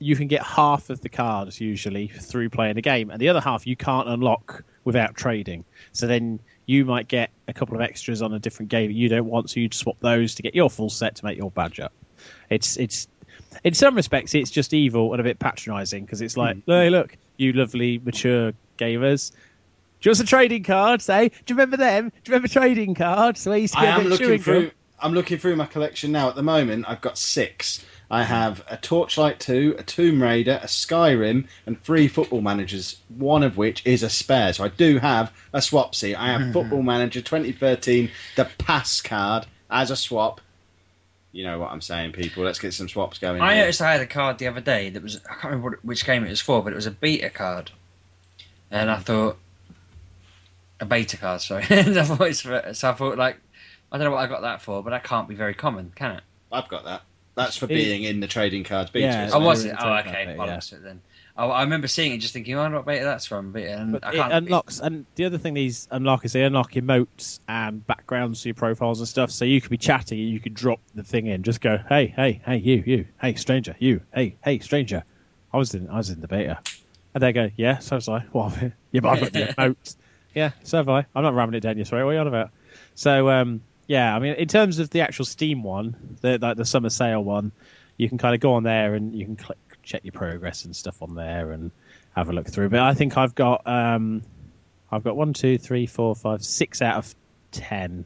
[0.00, 3.40] you can get half of the cards usually through playing the game, and the other
[3.40, 5.64] half you can't unlock without trading.
[5.92, 9.08] So then you might get a couple of extras on a different game that you
[9.08, 11.78] don't want, so you'd swap those to get your full set to make your badge
[11.78, 11.92] up.
[12.50, 13.06] It's it's
[13.64, 17.16] in some respects it's just evil and a bit patronising because it's like, hey, look,
[17.36, 19.32] you lovely mature gamers.
[20.00, 21.28] Just a trading cards, eh?
[21.28, 22.10] Do you remember them?
[22.10, 23.46] Do you remember trading cards?
[23.46, 24.62] Where you I am looking through.
[24.62, 24.70] gum?
[24.98, 26.28] I'm looking through my collection now.
[26.28, 27.84] At the moment, I've got six.
[28.10, 33.42] I have a Torchlight 2, a Tomb Raider, a Skyrim, and three Football Managers, one
[33.42, 34.52] of which is a spare.
[34.52, 35.92] So I do have a swap.
[35.92, 36.14] swapsy.
[36.14, 40.40] I have Football Manager 2013, the pass card, as a swap.
[41.36, 42.44] You know what I'm saying, people.
[42.44, 43.42] Let's get some swaps going.
[43.42, 43.64] I here.
[43.64, 46.24] noticed I had a card the other day that was I can't remember which game
[46.24, 47.70] it was for, but it was a beta card,
[48.70, 49.36] and I thought
[50.80, 51.42] a beta card.
[51.42, 53.36] Sorry, I thought it's for, so I thought like
[53.92, 56.12] I don't know what I got that for, but that can't be very common, can
[56.12, 56.22] it?
[56.50, 57.02] I've got that.
[57.34, 59.06] That's for being in the trading cards beta.
[59.06, 59.76] Yeah, isn't Oh, was it?
[59.78, 60.22] Oh, about okay.
[60.22, 61.02] it, Bollocks it then.
[61.38, 63.52] Oh, I remember seeing it, just thinking, oh, I what beta that's from.
[63.52, 66.72] But, and But I it unlocks, and the other thing these unlock is they unlock
[66.72, 69.30] emotes and backgrounds to your profiles and stuff.
[69.30, 72.06] So you could be chatting and you could drop the thing in, just go, hey,
[72.06, 75.04] hey, hey, you, you, hey, stranger, you, hey, hey, stranger.
[75.52, 76.58] I was in, I was in the beta,
[77.14, 78.24] and they go, yeah, so was I.
[78.32, 78.54] Well,
[78.90, 79.96] yeah, but I've got the emotes.
[80.34, 81.06] Yeah, so have I.
[81.14, 82.04] I'm not ramming it down your throat.
[82.04, 82.50] What are you on about?
[82.94, 86.64] So, um, yeah, I mean, in terms of the actual Steam one, the like the
[86.64, 87.52] summer sale one,
[87.96, 90.76] you can kind of go on there and you can click, check your progress and
[90.76, 91.70] stuff on there and
[92.14, 92.68] have a look through.
[92.68, 94.22] But I think I've got um,
[94.90, 97.14] I've got one, two, three, four, five, six out of
[97.52, 98.04] ten.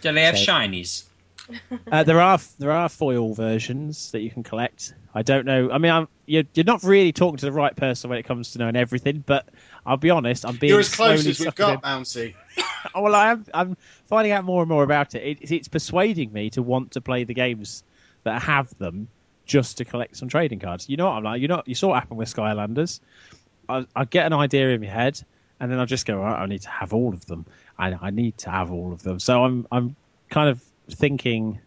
[0.00, 1.04] Do they have so- shinies?
[1.92, 4.92] Uh, there are there are foil versions that you can collect.
[5.14, 5.70] I don't know.
[5.70, 8.52] I mean, I'm, you're, you're not really talking to the right person when it comes
[8.52, 9.22] to knowing everything.
[9.24, 9.48] But
[9.84, 12.34] I'll be honest, I'm being You're as close as we've got, Bouncy.
[12.94, 13.44] Oh, well, I am.
[13.54, 13.76] I'm
[14.08, 15.38] finding out more and more about it.
[15.40, 15.50] it.
[15.52, 17.84] It's persuading me to want to play the games
[18.24, 19.08] that have them
[19.46, 20.88] just to collect some trading cards.
[20.88, 21.40] You know what I'm like?
[21.40, 23.00] You know, you saw what happened with Skylanders.
[23.68, 25.20] I, I get an idea in my head,
[25.60, 27.46] and then I just go, right, I need to have all of them.
[27.78, 29.18] I, I need to have all of them.
[29.20, 29.96] So I'm I'm
[30.28, 31.60] kind of thinking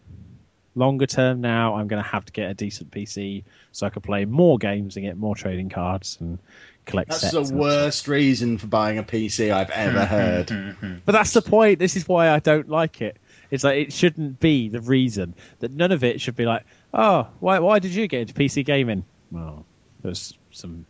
[0.74, 1.74] longer term now.
[1.74, 4.96] I'm going to have to get a decent PC so I can play more games
[4.96, 6.38] and get more trading cards and
[6.86, 7.32] collect That's sets.
[7.34, 10.50] the and- worst reason for buying a PC I've ever heard.
[11.04, 11.78] But that's the point.
[11.78, 13.16] This is why I don't like it.
[13.50, 17.28] It's like it shouldn't be the reason that none of it should be like, oh,
[17.40, 19.04] why why did you get into PC gaming?
[19.30, 19.64] Well,
[20.02, 20.86] there's some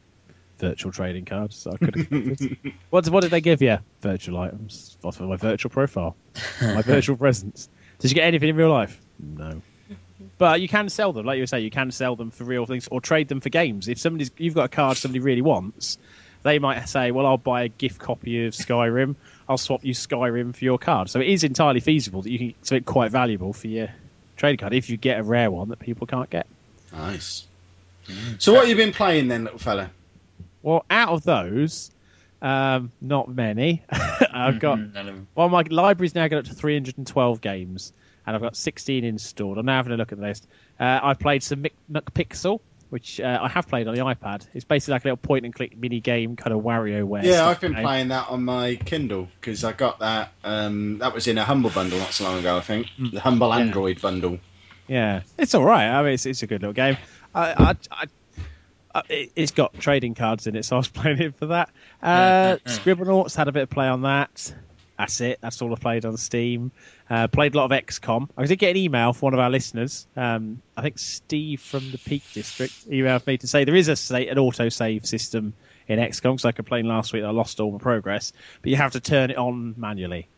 [0.58, 2.72] virtual trading cards that I could have.
[2.90, 3.78] what what did they give you?
[4.02, 6.16] Virtual items off of my virtual profile,
[6.60, 7.68] my virtual presence.
[7.98, 8.98] Did you get anything in real life?
[9.18, 9.60] No.
[10.38, 12.66] But you can sell them, like you were saying, you can sell them for real
[12.66, 13.88] things or trade them for games.
[13.88, 15.98] If somebody's you've got a card somebody really wants,
[16.42, 19.16] they might say, "Well, I'll buy a gift copy of Skyrim.
[19.48, 22.46] I'll swap you Skyrim for your card." So it is entirely feasible that you can
[22.48, 23.88] get something quite valuable for your
[24.40, 26.46] trading card if you get a rare one that people can't get.
[26.92, 27.46] Nice.
[28.38, 29.90] So what have you been playing then, little fella?
[30.62, 31.90] Well, out of those,
[32.42, 33.84] um, not many.
[34.32, 35.28] I've got Mhm, none of 'em.
[35.34, 37.92] well, my library's now got up to 312 games,
[38.26, 39.58] and I've got 16 installed.
[39.58, 40.46] I'm now having a look at the list.
[40.78, 44.46] Uh, I've played some Mic- McPixel, which uh, I have played on the iPad.
[44.52, 47.22] It's basically like a little point and click mini game, kind of WarioWare.
[47.22, 47.82] Yeah, stuff I've been game.
[47.82, 50.32] playing that on my Kindle because I got that.
[50.44, 52.88] Um, that was in a Humble bundle not so long ago, I think.
[52.98, 53.12] Mm.
[53.12, 53.56] The Humble Yeah.
[53.58, 54.38] Android bundle.
[54.88, 55.86] Yeah, it's all right.
[55.88, 56.96] I mean, it's, it's a good little game.
[57.34, 58.04] I, I, I,
[58.92, 61.68] I, it- it's got trading cards in it, so I was playing it for that.
[62.02, 62.72] Uh, Yeah.
[62.72, 64.52] Scribblenauts had a bit of play on that.
[65.00, 65.38] That's it.
[65.40, 66.72] That's all I played on Steam.
[67.08, 68.28] Uh, played a lot of XCOM.
[68.36, 70.06] I did get an email from one of our listeners.
[70.14, 74.28] Um, I think Steve from the Peak District emailed me to say there is a
[74.28, 75.54] an auto save system
[75.88, 78.76] in XCOM because I complained last week that I lost all my progress, but you
[78.76, 80.28] have to turn it on manually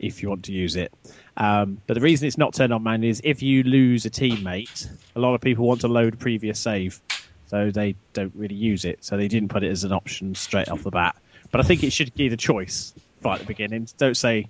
[0.00, 0.92] if you want to use it.
[1.36, 4.90] Um, but the reason it's not turned on manually is if you lose a teammate,
[5.14, 7.00] a lot of people want to load previous save,
[7.46, 9.04] so they don't really use it.
[9.04, 11.14] So they didn't put it as an option straight off the bat.
[11.52, 13.88] But I think it should give the choice right at the beginning.
[13.96, 14.48] Don't say,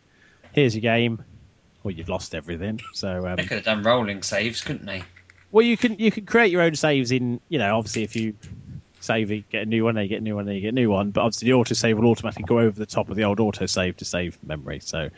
[0.53, 1.25] "Here's your game,"
[1.85, 2.81] or you've lost everything.
[2.95, 5.03] So um, They could have done rolling saves, couldn't they?
[5.51, 8.35] well, you can you can create your own saves in you know obviously if you
[9.01, 10.69] save you get a new one, then you get a new one, then you get
[10.69, 11.11] a new one.
[11.11, 13.67] But obviously the auto save will automatically go over the top of the old auto
[13.67, 14.81] save to save memory.
[14.81, 15.11] So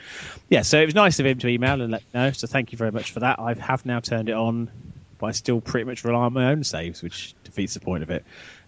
[0.48, 2.30] yeah, so it was nice of him to email and let me know.
[2.32, 3.38] So thank you very much for that.
[3.38, 4.70] I have now turned it on,
[5.18, 8.10] but I still pretty much rely on my own saves, which defeats the point of
[8.10, 8.24] it.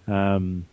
[0.08, 0.66] Um,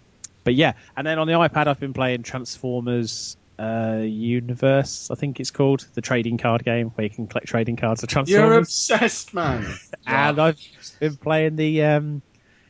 [0.46, 3.38] but yeah, and then on the iPad I've been playing Transformers.
[3.60, 7.76] Uh, Universe, I think it's called the trading card game where you can collect trading
[7.76, 8.50] cards of Transformers.
[8.50, 9.66] You're obsessed, man.
[10.08, 10.58] and I've
[11.00, 12.22] been playing the um,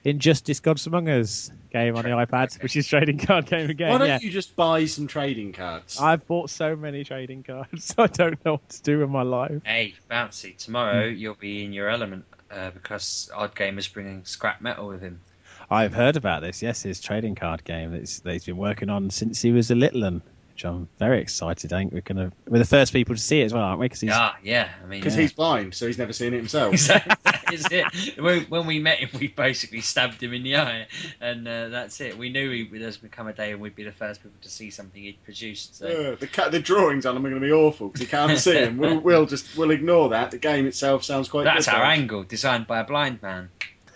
[0.03, 3.91] Injustice Gods Among Us game on the iPad, which is trading card game again.
[3.91, 5.99] Why don't yeah, you just buy some trading cards?
[5.99, 9.61] I've bought so many trading cards, I don't know what to do with my life.
[9.65, 11.17] Hey, Bouncy, tomorrow Hmm.
[11.17, 15.21] you'll be in your element uh, because Odd Game is bringing scrap metal with him.
[15.69, 16.63] I've heard about this.
[16.63, 19.75] Yes, his trading card game that that he's been working on since he was a
[19.75, 20.23] little one,
[20.59, 21.71] which I'm very excited.
[21.71, 23.85] I think we're gonna we're the first people to see it as well, aren't we?
[23.85, 24.69] Because he's Yeah, yeah.
[24.83, 25.21] I mean, Because Yeah.
[25.21, 26.75] he's blind, so he's never seen it himself.
[26.87, 28.19] that is it.
[28.21, 30.87] When, when we met him, we basically stabbed him in the eye,
[31.21, 32.17] and uh, that's it.
[32.17, 34.69] We knew he, there's become a day and we'd be the first people to see
[34.69, 35.77] something he'd produced.
[35.77, 35.87] So.
[35.87, 38.37] Uh, the, ca- the drawings on them are going to be awful because he can't
[38.37, 38.77] see them.
[38.77, 40.31] We'll, we'll just we'll ignore that.
[40.31, 41.45] The game itself sounds quite.
[41.45, 42.01] That's good, our though.
[42.01, 43.49] angle, designed by a blind man.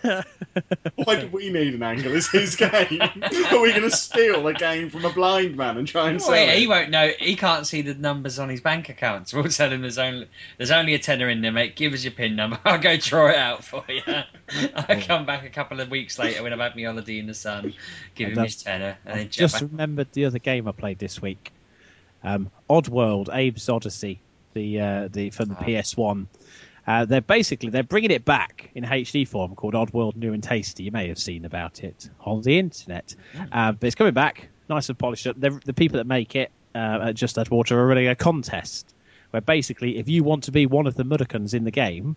[0.04, 2.14] Why do we need an angle?
[2.14, 2.70] It's his game.
[2.70, 6.28] are we going to steal a game from a blind man and try and Well,
[6.28, 6.58] sell yeah, it?
[6.58, 7.10] he won't know.
[7.18, 9.32] He can't see the numbers on his bank accounts.
[9.32, 11.74] We'll tell him there's only there's only a tenner in there, mate.
[11.76, 12.58] Give us your pin number.
[12.64, 14.02] I'll go draw it out for you.
[14.76, 17.34] I'll come back a couple of weeks later when I've had my holiday in the
[17.34, 17.74] sun,
[18.14, 19.62] give And him his tenner, and then I've jet just back.
[19.70, 21.52] remembered the other game I played this week,
[22.22, 24.20] um, Oddworld, Abe's Odyssey,
[24.52, 25.80] the uh, the from the Ah.
[25.82, 26.28] PS One.
[26.86, 30.82] Uh, they're basically they're bringing it back in HD form called Oddworld New 'n' Tasty.
[30.84, 33.14] You may have seen about it on the internet,
[33.52, 35.36] uh, but it's coming back, nice and polished up.
[35.38, 38.94] They're, the people that make it uh, at Just Add Water are running a contest
[39.30, 42.16] where basically if you want to be one of the Mudokons in the game,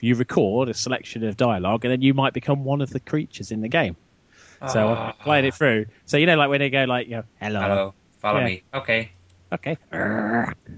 [0.00, 3.50] you record a selection of dialogue, and then you might become one of the creatures
[3.52, 3.96] in the game.
[4.72, 5.06] So Ah.
[5.08, 5.86] I'm playing it through.
[6.06, 8.46] So you know, like when they go like, you know, hello, Hello, follow Yeah.
[8.46, 8.62] me.
[8.74, 9.12] Okay.
[9.52, 9.76] Okay,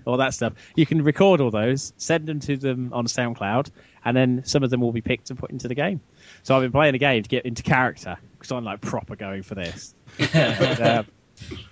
[0.05, 0.55] all that stuff.
[0.75, 3.71] You can record all those, send them to them on SoundCloud,
[4.05, 6.01] and then some of them will be picked and put into the game.
[6.43, 9.43] So I've been playing the game to get into character because I'm like proper going
[9.43, 9.95] for this.
[10.35, 11.03] And, uh,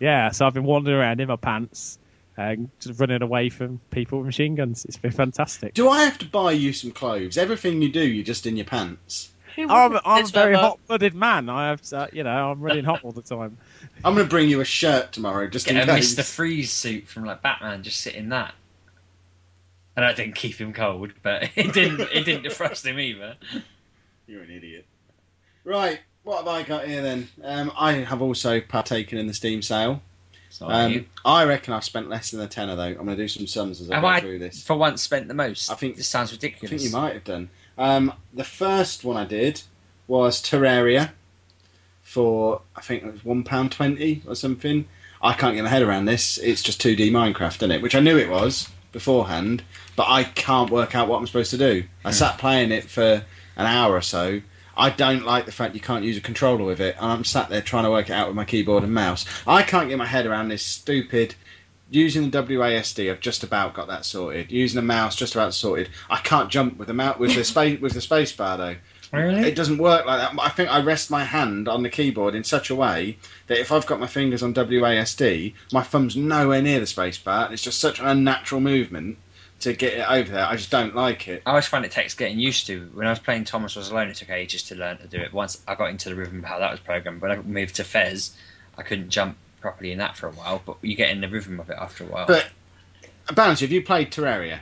[0.00, 1.98] yeah, so I've been wandering around in my pants,
[2.38, 4.84] and just running away from people with machine guns.
[4.84, 5.74] It's been fantastic.
[5.74, 7.36] Do I have to buy you some clothes?
[7.36, 9.30] Everything you do, you're just in your pants.
[9.58, 11.48] Who I'm, I'm a very hot-blooded man.
[11.48, 13.58] I have, uh, you know, I'm running hot all the time.
[14.04, 16.14] I'm going to bring you a shirt tomorrow, just Get in a case.
[16.14, 16.24] Mr.
[16.24, 18.54] Freeze suit from like Batman, just sit in that.
[19.96, 22.00] And I didn't keep him cold, but it didn't.
[22.12, 23.36] It didn't defrost him either.
[24.28, 24.86] You're an idiot.
[25.64, 27.28] Right, what have I got here then?
[27.42, 30.00] Um, I have also partaken in the Steam sale.
[30.62, 31.06] Um.
[31.26, 32.84] I reckon I've spent less than a tenner though.
[32.84, 34.62] I'm going to do some sums as I Have go I, through this.
[34.62, 35.70] for once, spent the most?
[35.70, 36.70] I think- this sounds I ridiculous.
[36.70, 37.50] think you might have done.
[37.78, 39.62] Um, the first one I did
[40.06, 41.10] was Terraria
[42.02, 44.86] for I think it was one pound twenty or something.
[45.22, 46.38] I can't get my head around this.
[46.38, 47.82] It's just 2D Minecraft, isn't it?
[47.82, 48.68] Which I knew it was.
[48.92, 49.62] beforehand,
[49.96, 51.84] but I can't work out what I'm supposed to do.
[52.04, 53.24] I sat playing it for
[53.56, 54.40] an hour or so.
[54.76, 57.48] I don't like the fact you can't use a controller with it, and I'm sat
[57.50, 59.26] there trying to work it out with my keyboard and mouse.
[59.46, 61.34] I can't get my head around this stupid.
[61.90, 64.50] Using the WASD, I've just about got that sorted.
[64.50, 65.88] Using a mouse, just about sorted.
[66.10, 68.76] I can't jump with the mouse with the space with the space bar though.
[69.12, 69.48] Really?
[69.48, 70.38] It doesn't work like that.
[70.38, 73.72] I think I rest my hand on the keyboard in such a way that if
[73.72, 77.80] I've got my fingers on WASD, my thumb's nowhere near the spacebar, and it's just
[77.80, 79.16] such an unnatural movement
[79.60, 80.44] to get it over there.
[80.44, 81.42] I just don't like it.
[81.46, 82.90] I always find it takes getting used to.
[82.92, 85.32] When I was playing Thomas Was Alone, it took ages to learn to do it.
[85.32, 87.84] Once I got into the rhythm of how that was programmed, when I moved to
[87.84, 88.32] Fez,
[88.76, 91.60] I couldn't jump properly in that for a while, but you get in the rhythm
[91.60, 92.26] of it after a while.
[92.26, 92.46] But
[93.34, 94.60] Bounce, have you played Terraria?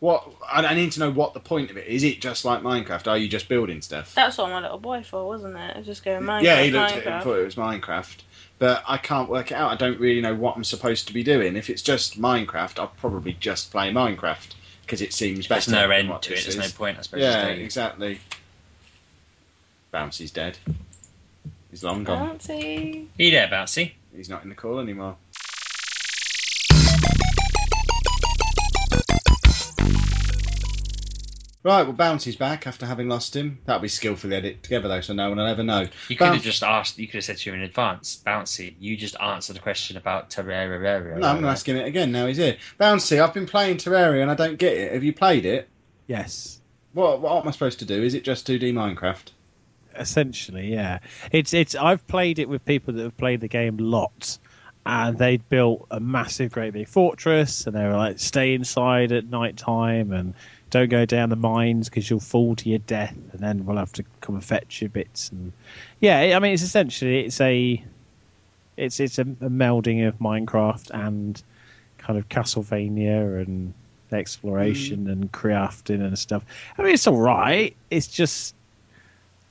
[0.00, 2.04] What I, I need to know what the point of it is.
[2.04, 3.06] It just like Minecraft?
[3.06, 4.14] Are you just building stuff?
[4.14, 5.84] That's what my little boy thought, wasn't it?
[5.84, 6.42] Just going Minecraft.
[6.42, 8.16] yeah, he looked at it and thought it was Minecraft.
[8.58, 9.70] But I can't work it out.
[9.70, 11.56] I don't really know what I'm supposed to be doing.
[11.56, 15.92] If it's just Minecraft, I'll probably just play Minecraft because it seems There's no than
[15.92, 16.44] end what to it.
[16.44, 17.20] this There's no point, I suppose.
[17.22, 18.20] Yeah, is exactly.
[19.92, 20.58] Bouncy's dead.
[21.70, 22.38] He's long gone.
[22.38, 23.06] Bouncy.
[23.16, 23.92] You there, Bouncy?
[24.14, 25.16] He's not in the call anymore.
[31.62, 33.58] Right, well, Bouncy's back after having lost him.
[33.66, 35.80] That'll be skillfully edited together, though, so no one will ever know.
[36.08, 36.98] You could Bounce- have just asked.
[36.98, 38.74] You could have said to him in advance, Bouncy.
[38.80, 41.18] You just answered a question about Terraria.
[41.18, 42.12] No, I'm asking it again.
[42.12, 42.56] Now he's here.
[42.80, 44.92] Bouncy, I've been playing Terraria and I don't get it.
[44.94, 45.68] Have you played it?
[46.06, 46.60] Yes.
[46.94, 48.02] What, what am I supposed to do?
[48.02, 49.28] Is it just 2D Minecraft?
[49.96, 51.00] Essentially, yeah.
[51.32, 51.74] It's it's.
[51.74, 54.38] I've played it with people that have played the game lots,
[54.86, 59.26] and they built a massive, great big fortress, and they were like, stay inside at
[59.26, 60.34] night time and
[60.70, 63.92] don't go down the mines because you'll fall to your death, and then we'll have
[63.94, 65.30] to come and fetch your bits.
[65.30, 65.52] And
[65.98, 67.84] yeah, I mean, it's essentially it's a
[68.76, 71.42] it's it's a, a melding of Minecraft and
[71.98, 73.74] kind of Castlevania and
[74.12, 75.12] exploration mm.
[75.12, 76.44] and crafting and stuff.
[76.78, 77.76] I mean, it's all right.
[77.90, 78.54] It's just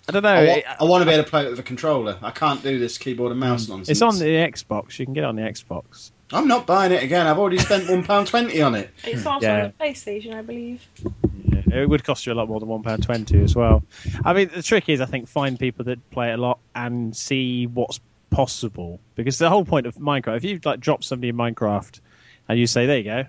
[0.09, 0.29] I don't know.
[0.29, 2.17] I, it- want to be able to play it with a controller.
[2.21, 3.87] I can't do this keyboard and mouse nonsense.
[3.87, 3.91] Mm.
[3.91, 4.99] It's on the Xbox.
[4.99, 6.11] You can get it on the Xbox.
[6.31, 7.25] I'm not buying it again.
[7.27, 8.89] I've already spent £1.20 on it.
[9.03, 9.63] It's also Yeah.
[9.65, 10.81] on the PlayStation, I believe.
[11.45, 13.83] Yeah, it would cost you a lot more than one pound twenty as well.
[14.25, 17.15] I mean, the trick is, I think, find people that play it a lot and
[17.15, 18.99] see what's possible.
[19.15, 21.99] Because the whole point of Minecraft, if you like drop somebody in Minecraft
[22.47, 23.25] and you say, "There you go,"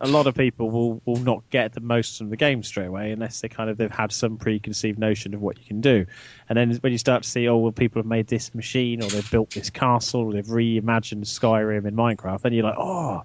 [0.00, 3.10] a lot of people will will not get the most from the game straight away
[3.10, 6.06] unless they kind of they've had some preconceived notion of what you can do.
[6.48, 9.08] And then when you start to see, oh well, people have made this machine or
[9.08, 13.22] they've built this castle or they've reimagined Skyrim in Minecraft, then you're like, oh,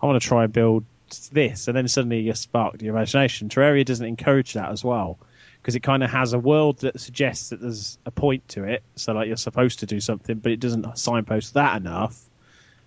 [0.00, 0.84] I want to try and build
[1.30, 3.48] this, and then suddenly you're sparked your imagination.
[3.48, 5.18] Terraria doesn't encourage that as well
[5.60, 8.82] because it kind of has a world that suggests that there's a point to it.
[8.96, 12.18] So like you're supposed to do something, but it doesn't signpost that enough.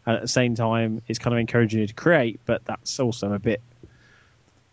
[0.05, 3.33] And at the same time, it's kind of encouraging you to create, but that's also
[3.33, 3.61] a bit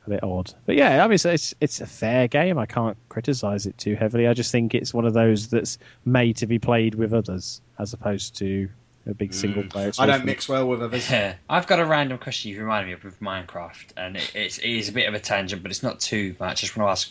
[0.07, 0.53] a bit odd.
[0.67, 2.59] But yeah, I mean, it's it's, it's a fair game.
[2.59, 4.27] I can't criticize it too heavily.
[4.27, 7.93] I just think it's one of those that's made to be played with others as
[7.93, 8.69] opposed to
[9.07, 9.71] a big single mm.
[9.71, 9.93] player.
[9.99, 11.11] I don't mix well with others.
[11.11, 14.59] Yeah, I've got a random question you've reminded me of with Minecraft, and it, it's,
[14.59, 16.51] it is a bit of a tangent, but it's not too much.
[16.51, 17.11] I just want to ask.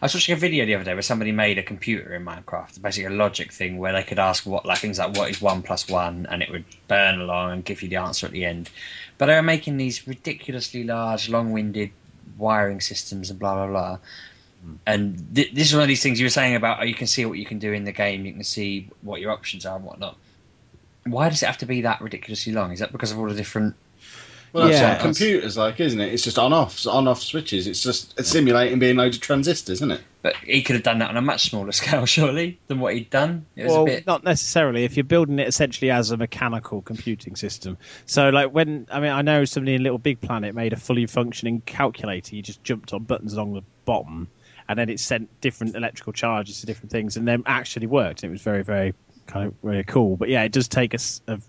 [0.00, 2.82] I was watching a video the other day where somebody made a computer in Minecraft,
[2.82, 5.62] basically a logic thing where they could ask what, like things like what is one
[5.62, 8.68] plus one, and it would burn along and give you the answer at the end.
[9.18, 11.90] But they were making these ridiculously large, long-winded
[12.36, 13.98] wiring systems and blah blah blah.
[14.64, 14.74] Hmm.
[14.86, 17.06] And th- this is one of these things you were saying about oh, you can
[17.06, 19.76] see what you can do in the game, you can see what your options are
[19.76, 20.18] and whatnot.
[21.04, 22.72] Why does it have to be that ridiculously long?
[22.72, 23.74] Is that because of all the different?
[24.52, 24.92] Well, that's Yeah.
[24.92, 26.12] what computers like, isn't it?
[26.12, 27.66] It's just on-off, on-off switches.
[27.66, 30.02] It's just it's simulating being loads of transistors, isn't it?
[30.20, 33.08] But he could have done that on a much smaller scale, surely, than what he'd
[33.08, 33.46] done.
[33.56, 34.06] It was well, a bit.
[34.06, 34.84] not necessarily.
[34.84, 39.10] If you're building it essentially as a mechanical computing system, so like when I mean,
[39.10, 42.36] I know somebody in Little Big Planet made a fully functioning calculator.
[42.36, 44.28] You just jumped on buttons along the bottom,
[44.68, 48.22] and then it sent different electrical charges to different things, and then actually worked.
[48.22, 48.92] It was very, very
[49.32, 50.16] kind of really cool.
[50.16, 51.40] But yeah, it does take us a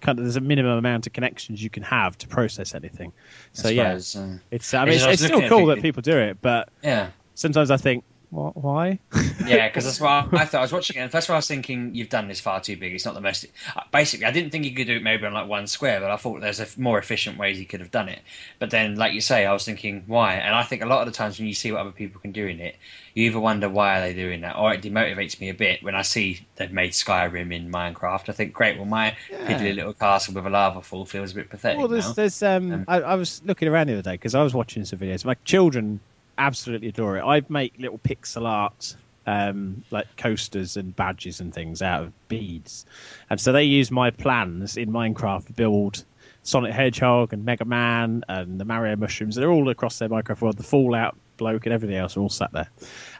[0.00, 3.12] kind of there's a minimum amount of connections you can have to process anything.
[3.52, 6.38] So yeah, suppose, uh, it's I mean, It's it's, still cool that people do it,
[6.40, 8.98] but yeah, sometimes I think, why?
[9.46, 10.58] yeah, because that's what I, I thought.
[10.58, 12.60] I was watching it, and first of all, I was thinking, you've done this far
[12.60, 12.92] too big.
[12.92, 13.46] It's not the most.
[13.92, 16.16] Basically, I didn't think you could do it maybe on like one square, but I
[16.16, 18.20] thought there's a more efficient ways you could have done it.
[18.58, 20.34] But then, like you say, I was thinking, why?
[20.34, 22.32] And I think a lot of the times when you see what other people can
[22.32, 22.76] do in it,
[23.14, 25.94] you either wonder why are they doing that, or it demotivates me a bit when
[25.94, 28.28] I see they've made Skyrim in Minecraft.
[28.28, 29.48] I think, great, well, my Yeah.
[29.48, 32.12] piddly little castle with a lava fall feels a bit pathetic Well, there's, now.
[32.14, 34.84] there's um, Um, I, I was looking around the other day because I was watching
[34.84, 35.24] some videos.
[35.24, 36.00] My children
[36.38, 37.22] absolutely adore it.
[37.22, 42.86] I make little pixel art, um, like coasters and badges and things out of beads,
[43.30, 46.04] and so they use my plans in Minecraft to build
[46.42, 49.34] Sonic Hedgehog and Mega Man and the Mario mushrooms.
[49.34, 50.56] They're all across their Minecraft world.
[50.56, 52.70] The Fallout bloke and everything else are all sat there.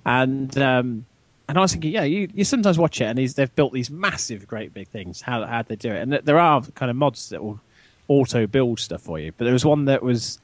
[0.05, 1.07] And um,
[1.49, 4.49] and I was thinking, yeah, you, you sometimes watch it and they've built these massive,
[4.49, 5.21] great big things.
[5.21, 6.03] How how they do it?
[6.03, 7.61] And th- there are kind of mods that will
[8.09, 9.33] auto build stuff for you.
[9.37, 10.39] But there was one that was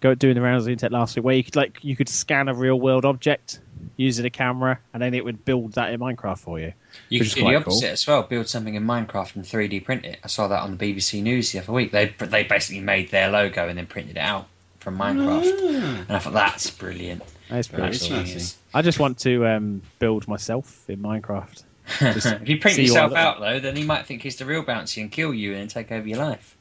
[0.00, 2.08] go doing the rounds of the internet last week where you could like you could
[2.08, 3.60] scan a real world object
[3.96, 6.72] using a camera and then it would build that in Minecraft for you.
[7.08, 7.84] You could can is do the quite cool.
[7.84, 8.22] as well.
[8.22, 10.18] Build something in Minecraft and 3D print it.
[10.22, 11.92] I saw that on the BBC News the other week.
[11.92, 14.46] They they basically made their logo and then printed it out
[14.80, 15.58] from Minecraft.
[15.60, 16.04] Ah.
[16.08, 17.22] And I thought that's brilliant.
[17.48, 18.16] That's Very pretty That's cool.
[18.18, 18.56] fancy.
[18.74, 21.64] I just want to um, build myself in Minecraft.
[22.00, 25.10] If you print yourself out though, then he might think he's the real bouncy and
[25.10, 26.54] kill you and then take over your life.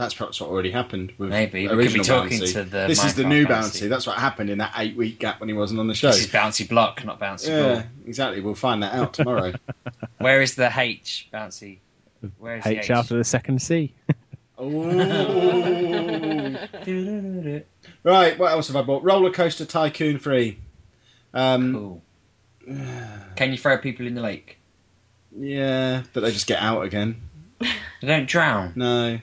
[0.00, 1.68] That's perhaps what already happened with Maybe.
[1.68, 2.52] We could be talking Bouncy.
[2.54, 3.82] to the This is the new Bouncy.
[3.82, 3.88] Bouncy.
[3.90, 6.06] That's what happened in that eight week gap when he wasn't on the show.
[6.06, 7.82] This is bouncy block, not bouncy Yeah, ball.
[8.06, 8.40] exactly.
[8.40, 9.52] We'll find that out tomorrow.
[10.18, 11.80] Where is the H bouncy?
[12.38, 13.92] Where is the H after the second C.
[14.62, 14.90] Ooh.
[18.04, 19.02] right, what else have I bought?
[19.04, 20.58] Roller Coaster Tycoon 3.
[21.34, 22.02] Um, Cool.
[23.36, 24.56] Can you throw people in the lake?
[25.38, 27.20] yeah, but they just get out again.
[27.60, 27.68] They
[28.06, 28.72] don't drown.
[28.76, 29.18] No.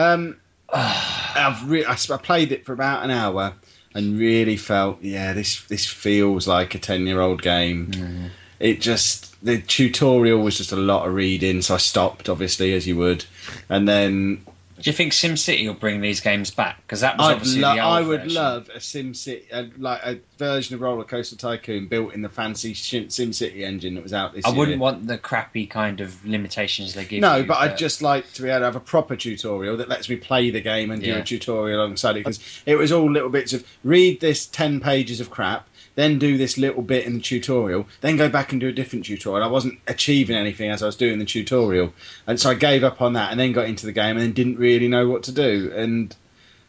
[0.00, 0.36] Um,
[0.72, 3.54] I've re- I, I played it for about an hour
[3.94, 7.88] and really felt, yeah, this this feels like a ten year old game.
[7.88, 8.30] Mm.
[8.60, 12.86] It just the tutorial was just a lot of reading, so I stopped, obviously, as
[12.86, 13.24] you would,
[13.68, 14.44] and then
[14.80, 16.78] Do you think SimCity will bring these games back?
[16.86, 18.34] Because that was I'd obviously lo- the old I would version.
[18.34, 22.28] love a Sim City, uh, like a version of Roller Coaster Tycoon built in the
[22.28, 24.58] fancy Sim City engine that was out this I year.
[24.58, 27.44] wouldn't want the crappy kind of limitations they give No, you.
[27.44, 30.16] but I'd just like to be able to have a proper tutorial that lets me
[30.16, 33.52] play the game and do a tutorial alongside it because it was all little bits
[33.52, 35.66] of read this 10 pages of crap,
[36.00, 39.04] then do this little bit in the tutorial, then go back and do a different
[39.04, 39.46] tutorial.
[39.46, 41.92] I wasn't achieving anything as I was doing the tutorial.
[42.26, 44.32] And so I gave up on that and then got into the game and then
[44.32, 45.72] didn't really know what to do.
[45.74, 46.16] And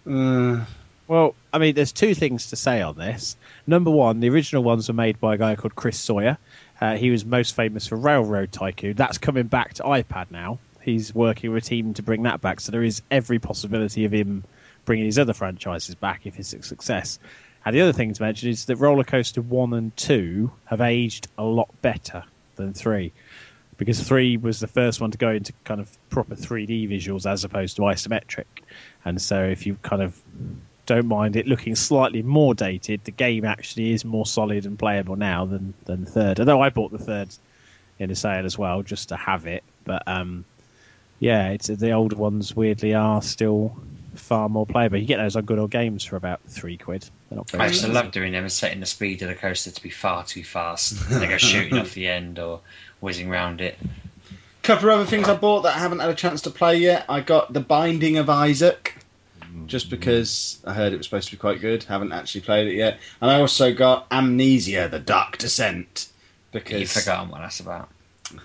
[0.08, 0.66] uh,
[1.08, 3.36] Well, I mean, there's two things to say on this.
[3.66, 6.38] Number one, the original ones were made by a guy called Chris Sawyer.
[6.80, 8.94] Uh, he was most famous for Railroad Tycoon.
[8.94, 10.60] That's coming back to iPad now.
[10.82, 12.60] He's working with a team to bring that back.
[12.60, 14.44] So there is every possibility of him
[14.86, 17.20] bringing his other franchises back if it's a success.
[17.66, 21.28] And the other thing to mention is that Roller Coaster 1 and 2 have aged
[21.38, 22.24] a lot better
[22.56, 23.12] than 3
[23.78, 27.44] because 3 was the first one to go into kind of proper 3D visuals as
[27.44, 28.46] opposed to isometric.
[29.04, 30.20] And so if you kind of
[30.86, 35.16] don't mind it looking slightly more dated, the game actually is more solid and playable
[35.16, 36.40] now than, than the third.
[36.40, 37.30] Although I bought the third
[37.98, 39.64] in a sale as well just to have it.
[39.84, 40.46] But um,
[41.20, 43.76] yeah, it's the older ones weirdly are still
[44.16, 44.98] far more playable.
[44.98, 47.08] You get those on good old games for about three quid.
[47.30, 49.36] They're not very I used to love doing them and setting the speed of the
[49.36, 51.10] coaster to be far too fast.
[51.10, 52.62] and they go shooting off the end or
[53.00, 53.78] whizzing round it.
[53.82, 56.78] A couple of other things I bought that I haven't had a chance to play
[56.78, 57.06] yet.
[57.10, 58.96] I got The Binding of Isaac,
[59.66, 59.92] just mm.
[59.92, 61.84] because I heard it was supposed to be quite good.
[61.84, 63.00] Haven't actually played it yet.
[63.22, 66.08] And I also got Amnesia: The Dark Descent.
[66.52, 67.90] Because You've forgotten what that's about.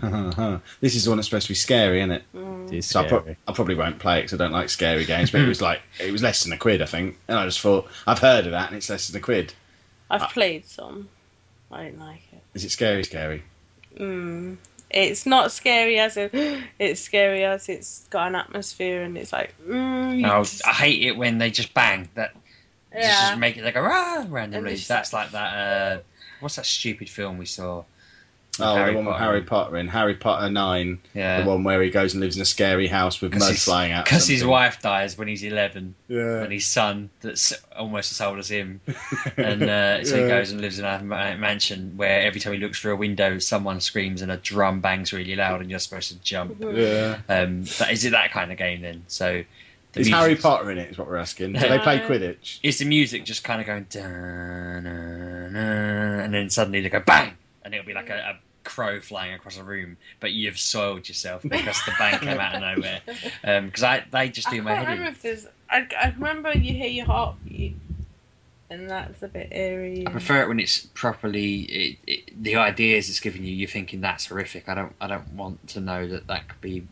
[0.80, 2.22] this is the one that's supposed to be scary, isn't it?
[2.34, 2.72] Mm.
[2.72, 5.04] It is So I, pro- I probably won't play it because I don't like scary
[5.04, 5.30] games.
[5.30, 7.18] But it was like it was less than a quid, I think.
[7.28, 9.52] And I just thought I've heard of that, and it's less than a quid.
[10.10, 11.08] I've Uh, played some.
[11.70, 12.40] I don't like it.
[12.54, 13.02] Is it scary?
[13.04, 13.42] Scary?
[13.98, 14.56] Mm.
[14.88, 16.30] It's not scary as in
[16.78, 21.02] it's scary as it's got an atmosphere and it's like mm, Oh, just- I hate
[21.02, 22.32] it when they just bang that
[22.92, 23.28] just, yeah.
[23.30, 24.74] just make it like a rah randomly.
[24.74, 25.54] it's That's like that.
[25.56, 26.00] Uh,
[26.40, 27.82] what's that stupid film we saw?
[28.60, 31.82] Oh, Harry the one with Harry Potter in Harry Potter Nine, Yeah, the one where
[31.82, 34.04] he goes and lives in a scary house with mud he's- flying out.
[34.04, 36.42] because his wife dies when he's eleven, Yeah.
[36.42, 38.80] and his son that's almost as old as him,
[39.36, 42.80] and uh, so he goes and lives in a mansion where every time he looks
[42.80, 46.18] through a window, someone screams and a drum bangs really loud, and you're supposed to
[46.20, 46.56] jump.
[46.60, 47.18] Yeah.
[47.28, 49.04] Um, that, is it that kind of game then?
[49.08, 49.42] So
[49.92, 50.90] the Is music- Harry Potter in it?
[50.92, 51.52] Is what we're asking.
[51.54, 52.58] Do they play Quidditch?
[52.62, 53.86] Is the music just kind of going
[55.56, 57.32] and then suddenly they go bang,
[57.66, 61.42] and it'll be like a, a crow flying across a room, but you've soiled yourself
[61.48, 63.00] because the bang came out of nowhere.
[63.44, 65.46] Um, because I they just do can't my head remember if there's.
[65.68, 67.76] I, I remember you hear your heartbeat,
[68.70, 70.04] and that's a bit eerie.
[70.06, 71.62] I prefer it when it's properly.
[71.62, 74.68] It, it, the ideas it's giving you, you're thinking that's horrific.
[74.68, 74.94] I don't.
[75.00, 76.86] I don't want to know that that could be.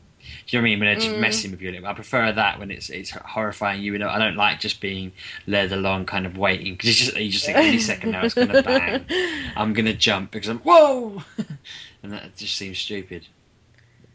[0.47, 0.79] Do you know what I mean?
[0.81, 1.19] When they're just Mm.
[1.19, 1.87] messing with you a little.
[1.89, 3.95] I prefer that when it's it's horrifying you.
[3.95, 5.13] And I don't like just being
[5.47, 8.63] led along, kind of waiting because just you just think any second now it's gonna
[8.63, 9.05] bang.
[9.57, 11.23] I'm gonna jump because I'm whoa,
[12.03, 13.27] and that just seems stupid.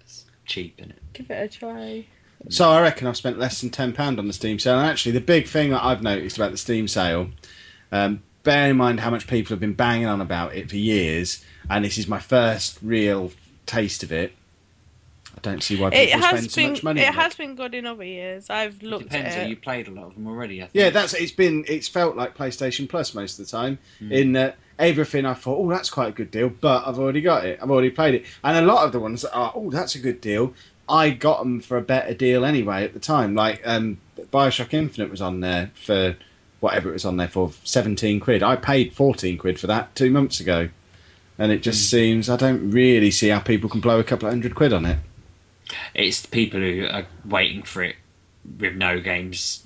[0.01, 0.99] It's cheap, is it?
[1.14, 2.05] Give it a try.
[2.49, 4.80] So I reckon I've spent less than ten pound on the Steam sale.
[4.80, 7.30] And actually, the big thing that I've noticed about the Steam sale,
[7.91, 11.43] um, bear in mind how much people have been banging on about it for years,
[11.70, 13.32] and this is my first real
[13.66, 14.34] taste of it.
[15.39, 17.01] I don't see why It people has spend so been much money.
[17.01, 18.49] it on has been good in other years.
[18.49, 19.35] I've It looked depends.
[19.35, 20.59] at You played a lot of them already.
[20.61, 20.71] I think.
[20.73, 23.79] Yeah, that's it's been it's felt like PlayStation Plus most of the time.
[24.01, 24.11] Mm.
[24.11, 27.45] In uh, everything, I thought, oh, that's quite a good deal, but I've already got
[27.45, 27.59] it.
[27.61, 29.99] I've already played it, and a lot of the ones that are, oh, that's a
[29.99, 30.53] good deal.
[30.89, 33.35] I got them for a better deal anyway at the time.
[33.35, 33.97] Like um,
[34.33, 36.15] Bioshock Infinite was on there for
[36.59, 38.43] whatever it was on there for, seventeen quid.
[38.43, 40.67] I paid fourteen quid for that two months ago,
[41.37, 44.33] and it just seems I don't really see how people can blow a couple of
[44.33, 44.97] hundred quid on it.
[45.93, 47.95] It's the people who are waiting for it
[48.59, 49.65] with no games.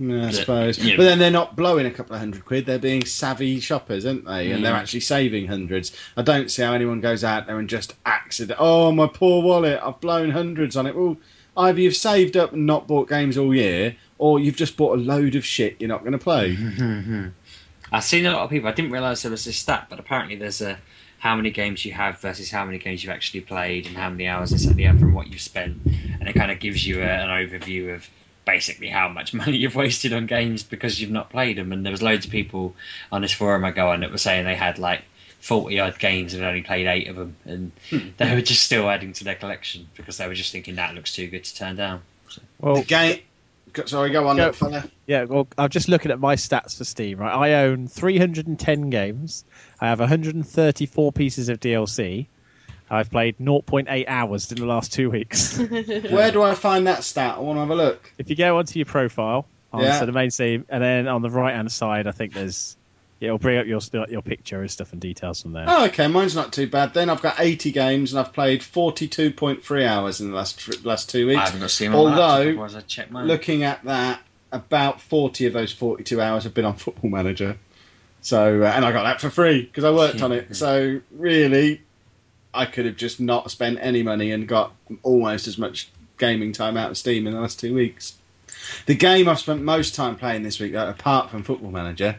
[0.00, 0.78] Yeah, I Yeah, suppose.
[0.78, 0.96] yeah.
[0.96, 2.66] But then they're not blowing a couple of hundred quid.
[2.66, 4.52] They're being savvy shoppers, aren't they?
[4.52, 4.78] And they're Mm.
[4.80, 5.92] actually saving hundreds.
[6.16, 8.58] I don't see how anyone goes out there and just accident.
[8.60, 9.80] Oh, my poor wallet!
[9.82, 10.94] I've blown hundreds on it.
[10.94, 11.16] Well,
[11.56, 15.00] either you've saved up and not bought games all year, or you've just bought a
[15.02, 16.56] load of shit you're not going to play.
[17.92, 18.68] I've seen a lot of people.
[18.68, 20.78] I didn't realise there was this stat, but apparently there's a
[21.18, 24.28] how many games you have versus how many games you've actually played and how many
[24.28, 27.02] hours this and the other from what you've spent, and it kind of gives you
[27.02, 28.08] a, an overview of
[28.44, 31.72] basically how much money you've wasted on games because you've not played them.
[31.72, 32.74] And there was loads of people
[33.10, 35.02] on this forum I go on that were saying they had like.
[35.40, 38.08] 40 odd games and only played eight of them, and hmm.
[38.16, 41.14] they were just still adding to their collection because they were just thinking that looks
[41.14, 42.02] too good to turn down.
[42.58, 43.20] Well, The game.
[43.86, 44.84] Sorry, go on, Go- fella.
[45.06, 47.18] Yeah, well, I'm just looking at my stats for Steam.
[47.18, 49.44] Right, I own 310 games.
[49.80, 52.26] I have 134 pieces of DLC.
[52.90, 55.58] I've played 0.8 hours in the last two weeks.
[56.10, 57.36] Where do I find that stat?
[57.36, 58.10] I want to have a look.
[58.16, 60.04] if you go onto your profile, onto Yeah.
[60.06, 62.77] the main scene, and then on the right hand side, I think there's
[63.20, 65.64] it'll bring up your your picture and stuff and details from there.
[65.68, 66.94] Oh, okay, mine's not too bad.
[66.94, 71.26] Then I've got 80 games and I've played 42.3 hours in the last last two
[71.26, 71.36] weeks.
[71.36, 71.48] I weeks.
[71.50, 73.26] haven't got Steam on my Although, laptop, otherwise I'd check mine.
[73.26, 74.20] looking at that,
[74.52, 77.56] about 40 of those 42 hours have been on Football Manager.
[78.20, 80.56] So, uh, and I got that for free because I worked on it.
[80.56, 81.82] So, really,
[82.52, 84.72] I could have just not spent any money and got
[85.04, 85.88] almost as much
[86.18, 88.16] gaming time out of Steam in the last two weeks.
[88.86, 92.18] The game I've spent most time playing this week, though, apart from Football Manager,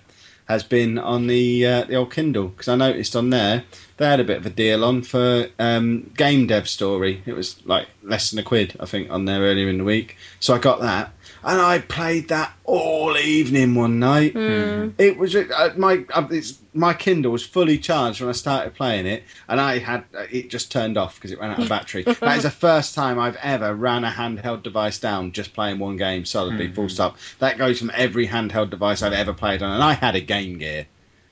[0.50, 3.64] has been on the uh, the old Kindle because I noticed on there
[4.00, 7.22] they had a bit of a deal on for um, Game Dev Story.
[7.26, 10.16] It was like less than a quid, I think, on there earlier in the week.
[10.40, 11.12] So I got that,
[11.44, 14.36] and I played that all evening one night.
[14.36, 14.94] Mm.
[14.98, 19.06] It was uh, my uh, it's, my Kindle was fully charged when I started playing
[19.06, 22.04] it, and I had uh, it just turned off because it ran out of battery.
[22.04, 25.98] that is the first time I've ever ran a handheld device down just playing one
[25.98, 27.18] game solidly, full stop.
[27.40, 30.58] That goes from every handheld device I've ever played on, and I had a Game
[30.58, 30.88] Gear.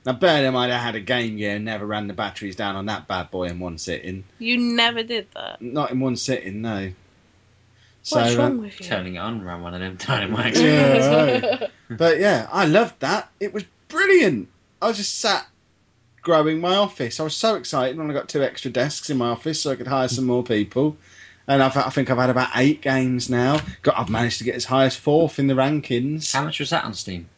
[0.08, 2.76] Now, bear in mind, I had a Game Gear and never ran the batteries down
[2.76, 4.24] on that bad boy in one sitting.
[4.38, 5.60] You never did that.
[5.60, 6.92] Not in one sitting, no.
[8.04, 8.86] So, What's uh, wrong with you?
[8.86, 10.62] Turning it on around one of them Dynamax.
[10.62, 11.70] Yeah, right.
[11.90, 13.28] But yeah, I loved that.
[13.38, 14.48] It was brilliant.
[14.80, 15.46] I was just sat
[16.22, 17.20] growing my office.
[17.20, 19.76] I was so excited when I got two extra desks in my office so I
[19.76, 20.96] could hire some more people.
[21.46, 23.60] And I've, I think I've had about eight games now.
[23.82, 26.32] Got, I've managed to get as high as fourth in the rankings.
[26.32, 27.28] How much was that on Steam?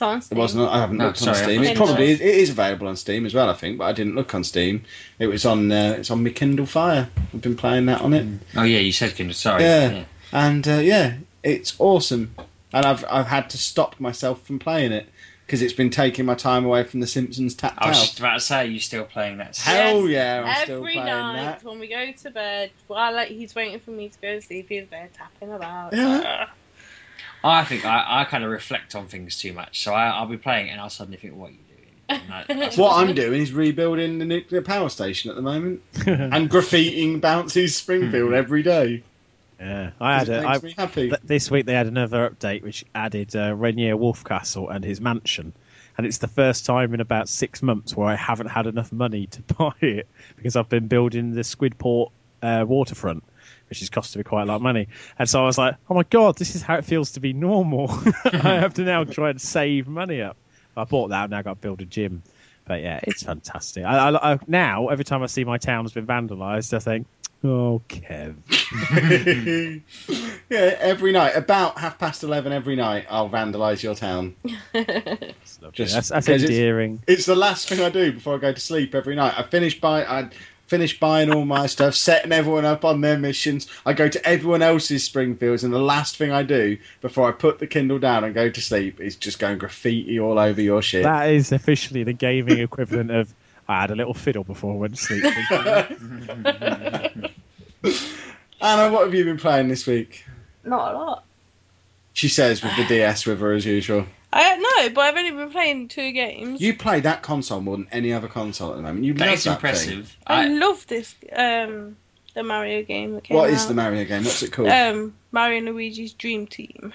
[0.00, 0.68] It's on It wasn't.
[0.68, 1.56] I haven't No, looked sorry, on Steam.
[1.62, 3.48] thought It it probably is, it is available on Steam as well.
[3.50, 4.84] I think, but I didn't look on Steam.
[5.18, 5.70] It was on.
[5.70, 7.08] Uh, it's on my Kindle Fire.
[7.34, 8.26] I've been playing that on it.
[8.56, 9.34] Oh yeah, you said Kindle.
[9.34, 9.62] Sorry.
[9.64, 10.04] Yeah.
[10.32, 12.34] and uh, yeah, it's awesome.
[12.72, 15.08] And I've I've had to stop myself from playing it
[15.46, 18.34] because it's been taking my time away from The Simpsons Tapped I was just about
[18.34, 19.56] to say, are you still playing that?
[19.56, 21.64] Hell Yes, yeah, I'm still Every playing night that.
[21.64, 24.66] when we go to bed, while like, he's waiting for me to go to sleep,
[24.68, 25.92] he's there tapping about.
[25.92, 26.46] Yeah.
[27.42, 30.36] I think I, I kind of reflect on things too much, so I, I'll be
[30.36, 33.40] playing it and I'll suddenly think, "What are you doing?" And that- What I'm doing
[33.40, 39.02] is rebuilding the nuclear power station at the moment and graffitiing Bouncy's Springfield every day.
[39.60, 41.08] yeah, I had it a, I, makes me happy.
[41.10, 45.52] th- this week they had another update which added uh, Rainier Wolfcastle and his mansion,
[45.96, 49.26] and it's the first time in about six months where I haven't had enough money
[49.28, 52.10] to buy it because I've been building the Squidport
[52.42, 53.22] uh, waterfront,
[53.70, 54.88] which has costed me quite a lot of money.
[55.18, 57.32] And so I was like, oh my god, this is how it feels to be
[57.32, 57.88] normal.
[58.24, 60.36] I have to now try and save money up.
[60.76, 62.22] I bought that, and now I've got to build a gym.
[62.66, 63.84] But yeah, it's fantastic.
[63.84, 67.06] I, I, I, now every time I see my town's been vandalised, I think,
[67.42, 68.36] oh Kev.
[70.50, 74.36] yeah, every night, about half past eleven every night, I'll vandalise your town.
[74.72, 75.58] That's.
[75.72, 77.02] Just that's, that's because it's- endearing.
[77.06, 79.34] It's the last thing I do before I go to sleep every night.
[79.36, 80.30] I finish by I
[80.70, 83.66] finish buying all my stuff, setting everyone up on their missions.
[83.84, 87.58] I go to everyone else's Springfields, and the last thing I do before I put
[87.58, 91.02] the Kindle down and go to sleep is just going graffiti all over your shit.
[91.02, 93.34] That is officially the gaming equivalent of
[93.68, 95.24] I had a little fiddle before I went to sleep.
[98.62, 100.24] Anna, what have you been playing this week?
[100.64, 101.24] Not a lot.
[102.12, 104.06] She says with the DS with her as usual.
[104.32, 106.60] I don't know, but I've only been playing two games.
[106.60, 109.04] You play that console more than any other console at the moment.
[109.04, 110.16] You That love is that impressive.
[110.26, 111.14] I I, love this.
[111.32, 111.96] Um,
[112.34, 113.54] the Mario game that came What out.
[113.54, 114.22] is the Mario game?
[114.24, 114.68] What's it called?
[114.68, 116.92] Um, Mario and Luigi's Dream Team.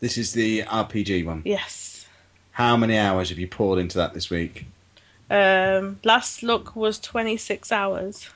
[0.00, 1.42] this is the RPG one.
[1.44, 2.06] Yes.
[2.52, 4.64] How many hours have you poured into that this week?
[5.30, 8.26] Um, last look was 26 hours.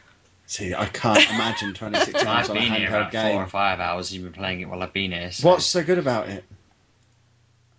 [0.46, 3.46] See, I can't imagine 26 hours I've on a been here handheld about four or
[3.46, 4.12] five hours.
[4.12, 5.32] You've been playing it while I've been here.
[5.32, 5.48] So.
[5.48, 6.44] What's so good about it?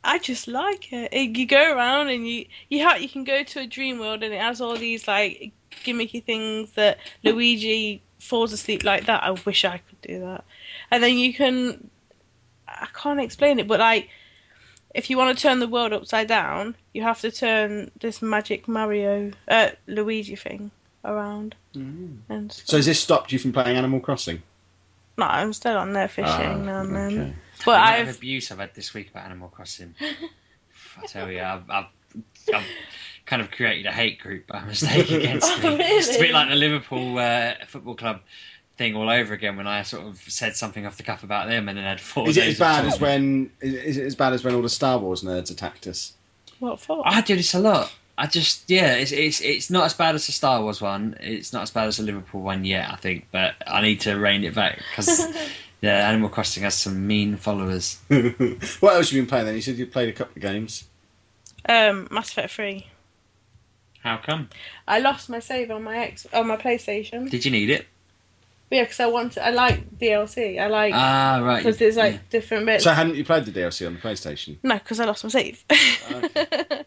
[0.03, 1.13] I just like it.
[1.13, 4.23] It- You go around and you you ha- you can go to a dream world
[4.23, 5.51] and it has all these like
[5.85, 9.23] gimmicky things that Luigi falls asleep like that.
[9.23, 10.43] I wish I could do that.
[10.91, 11.89] And then you can
[12.67, 14.09] I can't explain it, but like
[14.93, 18.67] if you want to turn the world upside down, you have to turn this magic
[18.67, 20.69] Mario uh Luigi thing
[21.05, 21.55] around.
[21.75, 24.41] And So has this stopped you from playing Animal Crossing?
[25.17, 27.35] no, I'm still on there fishing Ah, now and then.
[27.63, 27.71] Okay.
[27.71, 29.95] But the I've abuse I've had this week about Animal Crossing.
[31.01, 31.85] I tell you, I've, I've,
[32.53, 32.65] I've
[33.25, 35.83] kind of created a hate group by mistake against Oh, me.
[35.83, 38.21] It's a bit like the Liverpool uh, football club
[38.77, 41.69] thing all over again when I sort of said something off the cuff about them
[41.69, 42.27] and then had four.
[42.27, 43.07] Is it days as bad as talking.
[43.07, 43.51] when?
[43.61, 46.13] Is is it as bad as when all the Star Wars nerds attacked us?
[46.59, 47.01] what for?
[47.05, 47.91] I do this a lot.
[48.17, 51.17] I just yeah, it's it's it's not as bad as the Star Wars one.
[51.19, 53.27] It's not as bad as the Liverpool one yet, I think.
[53.31, 55.25] But I need to rein it back because
[55.83, 57.99] yeah, Animal Crossing has some mean followers.
[58.07, 59.55] what else have you been playing then?
[59.55, 60.85] You said you played a couple of games.
[61.67, 62.87] Um, Mass Effect 3.
[64.01, 64.49] How come?
[64.87, 67.29] I lost my save on my ex on my PlayStation.
[67.29, 67.85] Did you need it?
[68.71, 70.59] Yeah, because I want I like DLC.
[70.59, 71.57] I like Ah, right.
[71.57, 72.19] because there's like Yeah.
[72.29, 72.83] different bits.
[72.85, 74.57] So hadn't you played the DLC on the PlayStation?
[74.63, 75.63] no, because I lost my save.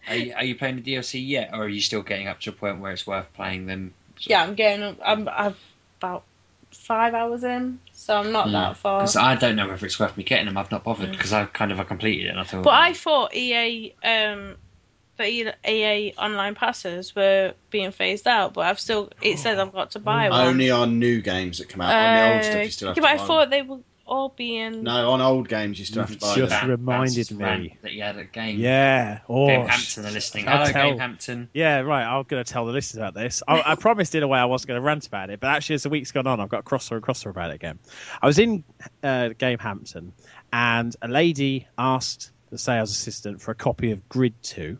[0.08, 2.50] Are you, are you playing the DLC yet, or are you still getting up to
[2.50, 3.92] a point where it's worth playing them?
[4.20, 4.96] yeah, I'm getting.
[5.04, 5.58] I'm, I've
[6.00, 6.24] about
[6.72, 9.00] five hours in, so I'm not that far.
[9.00, 10.56] Because I don't know whether it's worth me getting them.
[10.56, 12.64] I've not bothered because I kind of I completed it and I thought.
[12.64, 14.56] But I thought EA, um,
[15.16, 19.10] the EA online passes were being phased out, but I've still.
[19.22, 20.46] It says I've got to buy one.
[20.46, 21.94] Only on new games that come out.
[21.94, 23.26] on the old stuff, you still have yeah, to but buy I them.
[23.26, 24.84] thought they were all being.
[24.84, 26.68] No, on old games you still have to buy Just them.
[26.68, 27.76] re- reminded me.
[27.82, 28.58] that you had a game.
[28.58, 29.18] Yeah.
[29.28, 30.46] Oh, Gamehampton are listening.
[30.48, 31.48] I'll Hello, tell- Gamehampton.
[31.52, 32.04] Yeah, right.
[32.04, 33.42] I'm going to tell the listeners about this.
[33.46, 35.74] I, I promised in a way I wasn't going to rant about it, but actually,
[35.74, 37.78] as the week's gone on, I've got crosser and crosser about it again.
[38.22, 38.62] I was in
[39.02, 40.12] uh, Gamehampton,
[40.52, 44.78] and a lady asked the sales assistant for a copy of Grid 2,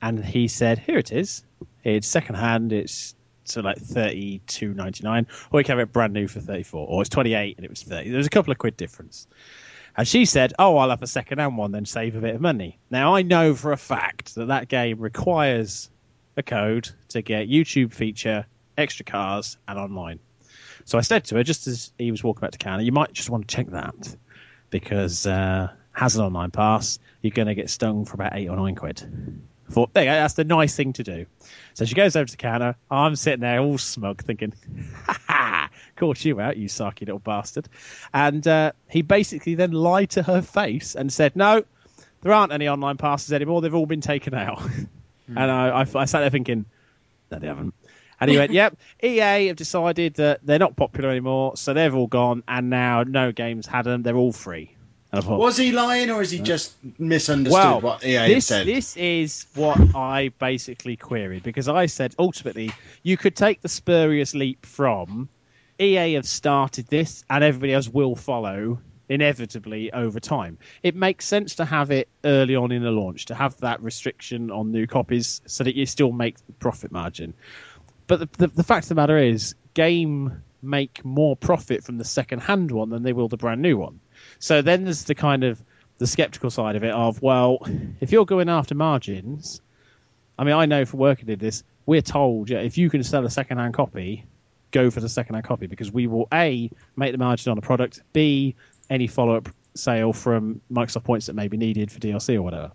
[0.00, 1.44] and he said, "Here it is.
[1.84, 2.72] It's second hand.
[2.72, 3.14] It's
[3.44, 6.62] so like thirty two ninety nine, or you can have it brand new for thirty
[6.62, 8.10] four, or it's twenty eight and it was thirty.
[8.10, 9.26] There was a couple of quid difference."
[9.96, 12.78] And she said, "Oh, I'll have a second-hand one, then save a bit of money."
[12.90, 15.90] Now I know for a fact that that game requires
[16.36, 18.46] a code to get YouTube feature,
[18.78, 20.20] extra cars, and online.
[20.84, 23.12] So I said to her, just as he was walking back to Canada, "You might
[23.12, 24.16] just want to check that
[24.70, 26.98] because uh, has an online pass.
[27.20, 29.02] You're going to get stung for about eight or nine quid."
[29.70, 31.26] I thought, there you go, that's the nice thing to do.
[31.74, 32.74] So she goes over to the counter.
[32.90, 34.52] I'm sitting there all smug, thinking,
[35.06, 37.68] "Ha ha, caught you out, you sarky little bastard."
[38.12, 41.62] And uh, he basically then lied to her face and said, "No,
[42.22, 43.60] there aren't any online passes anymore.
[43.60, 44.60] They've all been taken out."
[45.28, 46.64] and I, I, I sat there thinking,
[47.30, 47.72] "No, they haven't."
[48.20, 52.08] And he went, "Yep, EA have decided that they're not popular anymore, so they've all
[52.08, 54.02] gone, and now no games had them.
[54.02, 54.74] They're all free."
[55.12, 58.66] Thought, Was he lying or is he just misunderstood well, what EA this, said?
[58.66, 62.70] this is what I basically queried because I said ultimately
[63.02, 65.28] you could take the spurious leap from
[65.80, 70.58] EA have started this and everybody else will follow inevitably over time.
[70.84, 74.52] It makes sense to have it early on in the launch to have that restriction
[74.52, 77.34] on new copies so that you still make profit margin.
[78.06, 82.04] But the, the, the fact of the matter is, game make more profit from the
[82.04, 83.98] second hand one than they will the brand new one.
[84.40, 85.62] So then there's the kind of
[85.98, 87.58] the skeptical side of it of well,
[88.00, 89.60] if you're going after margins,
[90.38, 93.24] I mean, I know from working in this, we're told yeah, if you can sell
[93.24, 94.24] a second hand copy,
[94.70, 97.62] go for the second hand copy because we will a make the margin on the
[97.62, 98.56] product, b
[98.88, 102.72] any follow up sale from Microsoft points that may be needed for DLC or whatever.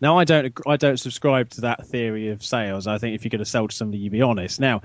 [0.00, 2.86] Now, I don't I don't subscribe to that theory of sales.
[2.86, 4.60] I think if you're going to sell to somebody, you be honest.
[4.60, 4.82] Now,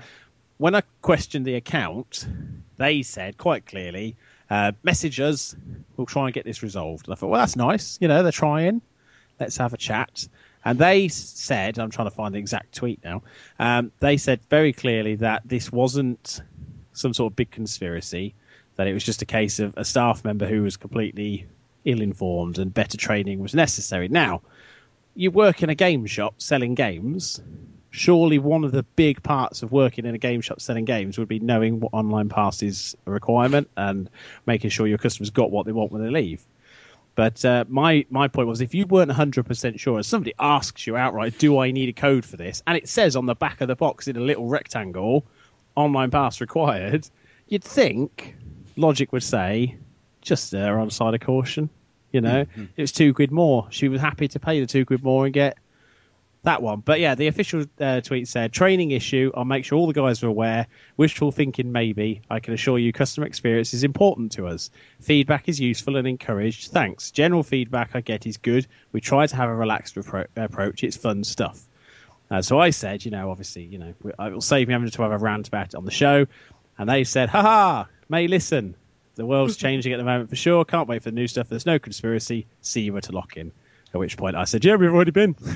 [0.57, 2.25] when I questioned the account,
[2.77, 4.15] they said quite clearly,
[4.49, 5.55] uh, message us,
[5.95, 7.07] we'll try and get this resolved.
[7.07, 7.97] And I thought, well, that's nice.
[8.01, 8.81] You know, they're trying.
[9.39, 10.27] Let's have a chat.
[10.63, 13.23] And they said, I'm trying to find the exact tweet now.
[13.59, 16.41] Um, they said very clearly that this wasn't
[16.93, 18.33] some sort of big conspiracy,
[18.75, 21.47] that it was just a case of a staff member who was completely
[21.85, 24.07] ill informed and better training was necessary.
[24.07, 24.41] Now,
[25.15, 27.41] you work in a game shop selling games.
[27.97, 31.27] Surely one of the big parts of working in a game shop selling games would
[31.27, 34.07] be knowing what online pass is a requirement and
[34.45, 36.45] making sure your customers got what they want when they leave.
[37.15, 40.95] But uh, my my point was, if you weren't 100% sure, if somebody asks you
[40.95, 43.67] outright, "Do I need a code for this?" and it says on the back of
[43.67, 45.25] the box in a little rectangle,
[45.75, 47.09] "Online pass required,"
[47.47, 48.35] you'd think
[48.75, 49.75] logic would say
[50.21, 51.71] just err on the side of caution.
[52.11, 53.65] You know, it was two quid more.
[53.71, 55.57] She was happy to pay the two quid more and get
[56.43, 56.79] that one.
[56.79, 59.31] But yeah, the official uh, tweet said training issue.
[59.35, 60.67] I'll make sure all the guys are aware.
[60.95, 62.21] Wishful thinking, maybe.
[62.29, 64.69] I can assure you, customer experience is important to us.
[65.01, 66.71] Feedback is useful and encouraged.
[66.71, 67.11] Thanks.
[67.11, 68.67] General feedback I get is good.
[68.91, 70.83] We try to have a relaxed repro- approach.
[70.83, 71.61] It's fun stuff.
[72.29, 75.01] Uh, so I said, you know, obviously, you know, it will save me having to
[75.01, 76.27] have a rant about it on the show.
[76.77, 78.75] And they said, haha, May, listen.
[79.15, 80.63] The world's changing at the moment for sure.
[80.63, 81.49] Can't wait for the new stuff.
[81.49, 82.45] There's no conspiracy.
[82.61, 83.51] See you at a lock in.
[83.93, 85.33] At which point I said, "Yeah, we've already been."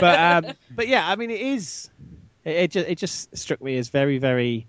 [0.00, 1.88] but um, but yeah, I mean, it is.
[2.44, 4.66] It, it just it just struck me as very very.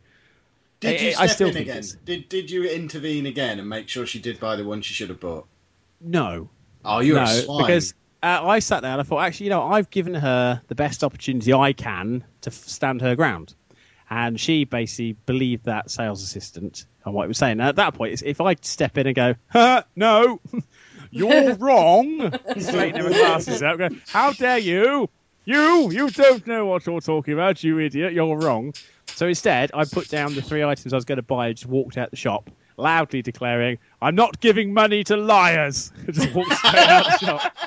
[0.80, 1.84] Did I- you I step still in again?
[2.06, 5.10] Did Did you intervene again and make sure she did buy the one she should
[5.10, 5.48] have bought?
[6.02, 6.50] No,
[6.86, 7.66] Oh, you're no, a swine.
[7.66, 10.76] because uh, I sat there and I thought, actually, you know, I've given her the
[10.76, 13.54] best opportunity I can to f- stand her ground,
[14.10, 17.58] and she basically believed that sales assistant and what he was saying.
[17.58, 20.40] Now, at that point, if I step in and go, no,
[21.12, 25.10] you're wrong, straighten her glasses out, go, how dare you?
[25.46, 28.14] You, you don't know what you're talking about, you idiot.
[28.14, 28.74] You're wrong.
[29.08, 31.68] So instead, I put down the three items I was going to buy and just
[31.68, 35.92] walked out the shop, loudly declaring, I'm not giving money to liars.
[36.12, 37.58] just walked straight out the shop.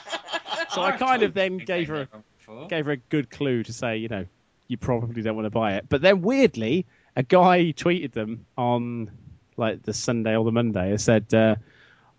[0.71, 2.69] So I kind of then gave her before.
[2.69, 4.27] gave her a good clue to say, you know,
[4.69, 5.87] you probably don't want to buy it.
[5.89, 6.87] But then weirdly,
[7.17, 9.11] a guy tweeted them on
[9.57, 11.57] like the Sunday or the Monday and said, uh,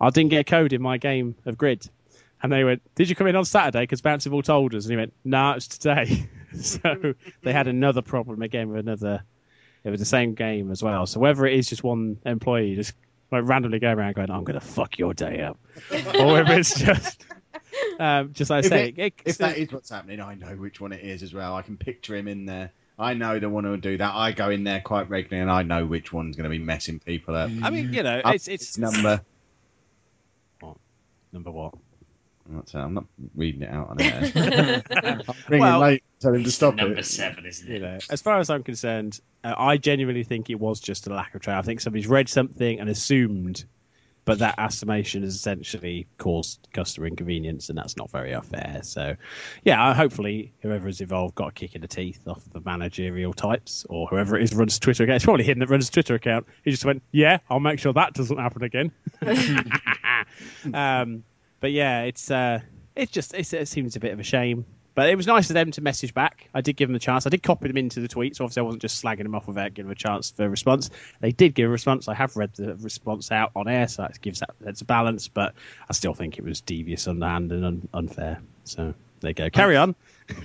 [0.04, 1.88] I didn't get a code in my game of Grid.
[2.42, 3.84] And they went, Did you come in on Saturday?
[3.84, 4.86] Because Bouncing told us.
[4.86, 6.28] And he went, Nah, it's today.
[6.62, 9.24] so they had another problem again with another.
[9.84, 11.06] It was the same game as well.
[11.08, 12.94] So whether it is just one employee just
[13.32, 15.58] like randomly going around going, I'm going to fuck your day up.
[16.20, 17.26] or if it's just.
[18.00, 20.56] Um, just like I If say, it- it- if that is what's happening, I know
[20.56, 21.56] which one it is as well.
[21.56, 22.72] I can picture him in there.
[23.00, 24.14] I know the one who will do that.
[24.14, 27.00] I go in there quite regularly, and I know which one's going to be messing
[27.00, 27.50] people up.
[27.64, 29.22] I mean, you know, Up it's it's number.
[31.34, 31.74] Number what?
[32.46, 33.06] I'm not, I'm not
[33.36, 34.32] reading it out on air.
[34.92, 37.06] I'm ringing Well- late, tell him to stop Number it.
[37.06, 37.82] seven, isn't You it?
[37.82, 41.36] know, as far as I'm concerned, uh, I genuinely think it was just a lack
[41.36, 41.60] of training.
[41.60, 43.64] I think somebody's read something and assumed,
[44.26, 48.80] but that estimation has essentially caused customer inconvenience, and that's not very fair.
[48.84, 49.16] So,
[49.64, 53.86] yeah, hopefully whoever is involved got a kick in the teeth off the managerial types,
[53.90, 55.16] or whoever it is runs Twitter account.
[55.16, 56.46] It's probably him that runs Twitter account.
[56.64, 58.92] He just went, "Yeah, I'll make sure that doesn't happen again."
[60.74, 61.24] um,
[61.60, 62.60] but yeah, it's uh,
[62.96, 64.66] it just it's, it seems a bit of a shame.
[64.96, 66.50] But it was nice of them to message back.
[66.54, 67.26] I did give them the chance.
[67.26, 69.48] I did copy them into the tweet, so obviously I wasn't just slagging them off
[69.48, 70.92] without giving them a chance for a response.
[71.20, 72.08] They did give a response.
[72.08, 75.30] I have read the response out on air, so that gives that that's a balance.
[75.30, 75.56] But
[75.90, 78.42] I still think it was devious, underhand, and un- unfair.
[78.66, 79.50] So there you go.
[79.50, 79.96] Carry on.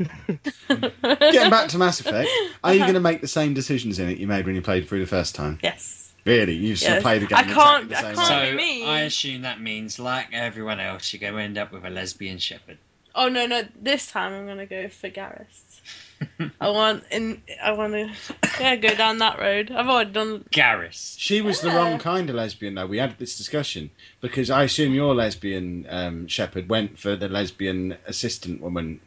[0.69, 2.31] Getting back to Mass Effect,
[2.65, 4.89] are you going to make the same decisions in it you made when you played
[4.89, 5.59] through the first time?
[5.63, 6.08] Yes.
[6.29, 6.55] Really?
[6.55, 7.03] You still Yes.
[7.03, 8.51] play the game I can't- exactly the I can't- way?
[8.51, 8.85] So me.
[8.87, 12.39] I assume that means, like everyone else, you're going to end up with a lesbian
[12.39, 12.77] Shepard.
[13.15, 13.63] Oh no, no!
[13.81, 15.63] This time I'm gonna go for Garrus.
[16.61, 17.43] I want in.
[17.61, 18.11] I want to
[18.61, 19.71] yeah go down that road.
[19.73, 20.45] I've already done.
[20.53, 21.17] Garrus.
[21.19, 22.87] She was the wrong kind of lesbian, though.
[22.87, 27.97] We had this discussion because I assume your lesbian um, Shepard went for the lesbian
[28.07, 29.01] assistant woman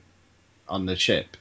[0.68, 1.38] on the ship.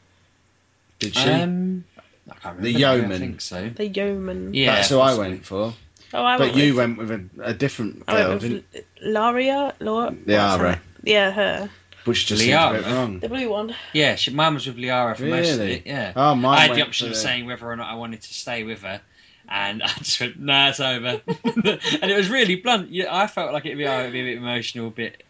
[1.00, 1.28] Did she?
[1.28, 1.84] Um,
[2.28, 2.62] I can't remember.
[2.62, 3.12] The now, yeoman.
[3.12, 3.68] I think so.
[3.70, 4.54] The yeoman.
[4.54, 5.74] Yeah, That's who I went for.
[6.12, 8.64] Oh, I but went you with, went with a, a different I girl, went didn't
[8.72, 9.72] with Laria.
[9.80, 10.10] Laura.
[10.10, 10.58] what's Liara.
[10.58, 10.80] her name?
[11.04, 11.70] Yeah, her.
[12.04, 13.20] Which just seems a bit wrong.
[13.20, 13.74] The blue one.
[13.92, 15.72] Yeah, she, mine was with Liara for most of Really?
[15.74, 15.86] it.
[15.86, 16.12] Yeah.
[16.16, 18.34] Oh, mine I had the option of the- saying whether or not I wanted to
[18.34, 19.00] stay with her,
[19.48, 22.90] and I just went, "Nah, it's over." and it was really blunt.
[22.90, 25.22] Yeah, I felt like it'd be, oh, it'd be a bit emotional, a bit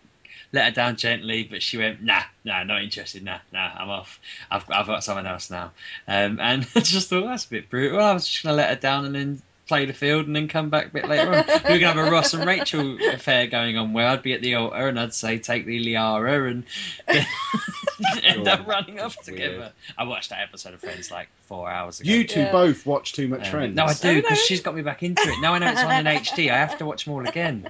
[0.52, 3.22] let her down gently, but she went, "Nah, nah, not interested.
[3.22, 4.20] Nah, nah, I'm off.
[4.50, 5.72] I've I've got someone else now."
[6.08, 8.00] Um, and I just thought that's a bit brutal.
[8.00, 10.68] I was just gonna let her down and then play the field and then come
[10.68, 11.44] back a bit later on.
[11.46, 14.42] we were gonna have a Ross and Rachel affair going on where I'd be at
[14.42, 16.64] the altar and I'd say, "Take the Liara," and
[18.24, 19.38] end up running off Weird.
[19.38, 19.72] together.
[19.96, 22.10] I watched that episode of Friends like four hours ago.
[22.10, 22.52] You two Yeah.
[22.52, 23.76] both watch too much Um, Friends.
[23.76, 24.44] No, I do Oh, because no.
[24.44, 25.40] she's got me back into it.
[25.40, 26.50] Now I know it's on in HD.
[26.50, 27.68] I have to watch them all again.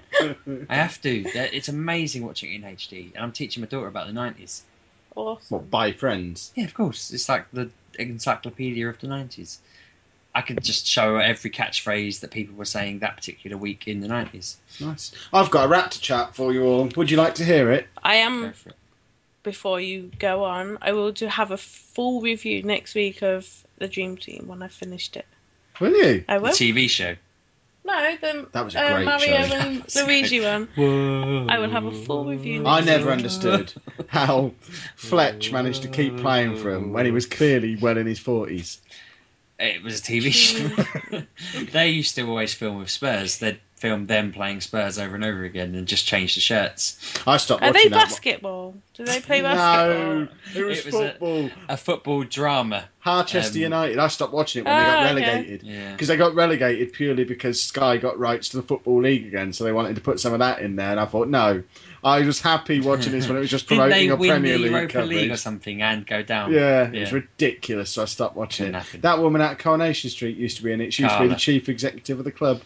[0.71, 1.11] I have to.
[1.55, 4.63] It's amazing watching it in HD, and I'm teaching my daughter about the 90s.
[5.15, 5.45] Awesome.
[5.51, 6.51] What, by Friends?
[6.55, 7.11] Yeah, of course.
[7.13, 9.59] It's like the encyclopedia of the 90s.
[10.35, 14.07] I could just show every catchphrase that people were saying that particular week in the
[14.09, 14.57] 90s.
[14.81, 15.13] Nice.
[15.33, 16.89] I've got a Raptr chart for you all.
[16.97, 17.87] Would you like to hear it?
[18.03, 18.45] I am.
[18.45, 18.55] it.
[19.43, 23.89] Before you go on, I will do have a full review next week of the
[23.89, 25.27] Dream Team when I finished it.
[25.81, 26.25] Will you?
[26.29, 26.51] I The will.
[26.51, 27.17] TV show.
[27.83, 29.55] No, the That was a uh, great Mario show.
[29.57, 30.69] and That was Luigi one.
[30.77, 31.47] Whoa.
[31.49, 33.13] I will have a full review I never week.
[33.15, 33.73] understood
[34.09, 34.53] how
[34.97, 38.79] Fletch managed to keep playing for him when he was clearly well in his forties.
[39.61, 41.23] It was a TV show.
[41.73, 43.39] they used to always film with Spurs.
[43.39, 46.99] They'd film them playing Spurs over and over again and just change the shirts.
[47.27, 47.91] I stopped Are they that.
[48.09, 48.75] basketball?
[48.95, 50.15] Do they play basketball?
[50.15, 51.51] No, it was, It was a- football.
[51.69, 52.89] A football drama.
[53.01, 53.99] Harchester um, United.
[53.99, 55.15] I stopped watching it when they got Ah, okay.
[55.15, 55.63] relegated.
[55.63, 55.93] Yeah.
[55.93, 59.65] Because they got relegated purely because Sky got rights to the Football League again, so
[59.65, 60.91] they wanted to put some of that in there.
[60.91, 61.63] And I thought, no,
[62.03, 64.53] I was happy watching this when it was just Didn't promoting they a win Premier
[64.53, 65.11] the League Europa coverage.
[65.11, 66.53] League or something and go down?
[66.53, 68.71] Yeah, it was ridiculous, so I stopped watching it.
[68.73, 69.01] Nothing.
[69.03, 70.95] That woman at Coronation Street used to be in it.
[70.95, 72.63] She used to be the chief executive of the club.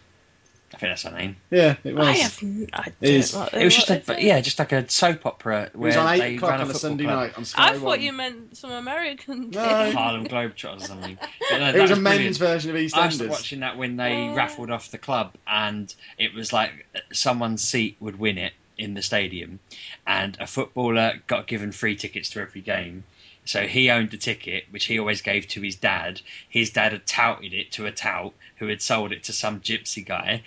[0.73, 1.37] I think that's her name.
[1.53, 2.05] Yeah, it was.
[2.09, 2.39] I have.
[2.43, 3.33] n- I don't It is.
[3.33, 5.77] know It was just a what but is yeah, just like a soap opera It
[5.77, 7.17] was on they eight o'clock ran a on a Sunday club.
[7.17, 8.03] night on Sky I thought One.
[8.03, 9.51] you meant some American.
[9.51, 9.93] No.
[9.93, 11.17] Harlem Globetrotters or something.
[11.49, 12.85] But no, It that was a men's version of EastEnders.
[12.87, 13.29] I started EastEnders.
[13.31, 14.35] watching that when they Oh.
[14.35, 16.73] raffled off the club, and it was like
[17.13, 19.61] someone's seat would win it in the stadium,
[20.07, 23.05] and a footballer got given free tickets to every game.
[23.45, 26.21] So he owned the ticket, which he always gave to his dad.
[26.49, 30.05] His dad had touted it to a tout who had sold it to some gypsy
[30.05, 30.43] guy.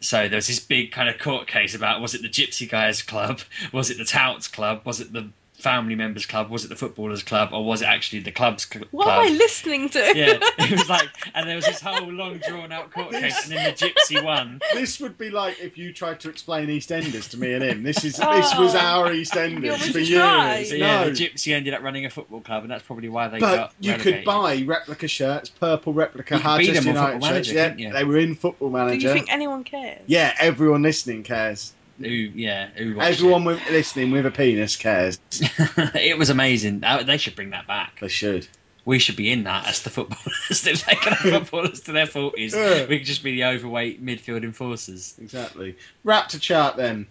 [0.00, 3.02] So there was this big kind of court case about was it the gypsy guys
[3.02, 3.40] club,
[3.72, 5.30] was it the touts club, was it the
[5.64, 8.84] family members club, was it the footballers club, or was it actually the club's cl-
[8.92, 9.24] What club?
[9.26, 9.98] am I listening to?
[9.98, 13.56] yeah, it was like, and there was this whole long drawn out court case, and
[13.56, 14.60] then the gypsy won.
[14.74, 17.82] This would be like if you tried to explain EastEnders to me and him.
[17.82, 18.36] This is Oh.
[18.36, 20.68] this was our You EastEnders for to years.
[20.68, 23.28] So yeah, no, the gypsy ended up running a football club, and that's probably why
[23.28, 23.72] they but got.
[23.80, 24.14] you relegated.
[24.20, 27.48] could buy replica shirts, purple replica You could beat them on United Football shirts.
[27.54, 27.92] Manager, Yeah, you?
[27.94, 29.00] they were in Football Manager.
[29.00, 30.02] Do you think anyone cares?
[30.06, 31.72] Yeah, everyone listening cares.
[31.98, 35.18] Who, yeah, who Everyone with, listening with a penis cares.
[35.32, 35.50] it.
[35.94, 36.80] it was amazing.
[37.04, 38.00] They should bring that back.
[38.00, 38.46] They should.
[38.84, 40.66] We should be in that as the footballers.
[40.66, 42.86] if they can have footballers to their forties, Yeah.
[42.86, 45.14] we could just be the overweight midfield enforcers.
[45.20, 45.76] Exactly.
[46.04, 47.06] Raptr chart then.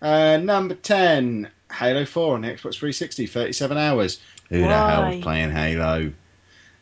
[0.00, 4.20] Uh, number 10, Halo 4 on Xbox 360, 37 hours.
[4.48, 6.12] Who the hell is playing Halo?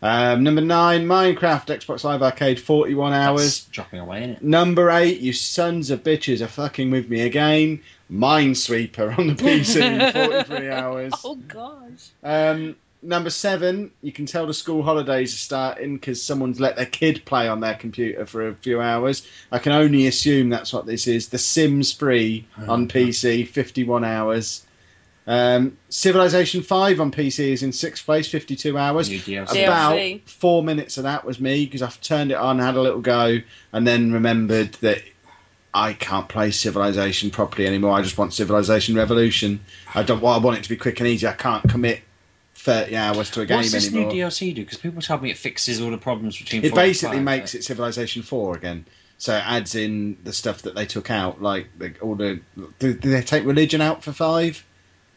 [0.03, 3.43] Um, number 9, Minecraft, Xbox Live Arcade, 41 hours.
[3.43, 4.43] That's dropping away, isn't it?
[4.43, 7.83] Number 8, you sons of bitches are fucking with me again.
[8.11, 10.13] Minesweeper on the PC,
[10.47, 11.13] 43 hours.
[11.23, 12.09] Oh gosh.
[12.25, 16.87] Um, number seven, you can tell the school holidays are starting because someone's let their
[16.87, 19.27] kid play on their computer for a few hours.
[19.53, 21.29] I can only assume that's what this is.
[21.29, 24.65] The Sims 3 on PC, 51 hours.
[25.31, 29.09] Um, Civilization 5 on PC is in sixth place, 52 hours.
[29.09, 29.47] New DLC.
[29.47, 29.65] DLC.
[29.65, 33.01] About four minutes of that was me because I've turned it on, had a little
[33.01, 33.39] go,
[33.73, 35.03] and then remembered that
[35.73, 37.93] I can't play Civilization properly anymore.
[37.93, 39.61] I just want Civilization Revolution.
[39.95, 40.21] I don't.
[40.21, 41.29] Well, I want it to be quick and easy.
[41.29, 42.01] I can't commit
[42.57, 44.13] thirty hours to a game What's this anymore.
[44.13, 44.63] new DLC do?
[44.65, 46.65] Because people tell me it fixes all the problems between.
[46.65, 48.85] it four and basically five, makes but- it Civilization Four again.
[49.19, 52.41] So it adds in the stuff that they took out, like the, all the.
[52.81, 54.65] Did, did they take religion out for five?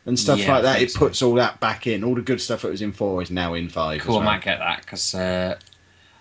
[0.05, 0.73] And stuff Yeah, like that.
[0.79, 0.99] think It so.
[0.99, 2.03] puts all that back in.
[2.03, 4.01] All the good stuff that was in four is now in five.
[4.01, 5.57] as Cool, I might get that because uh,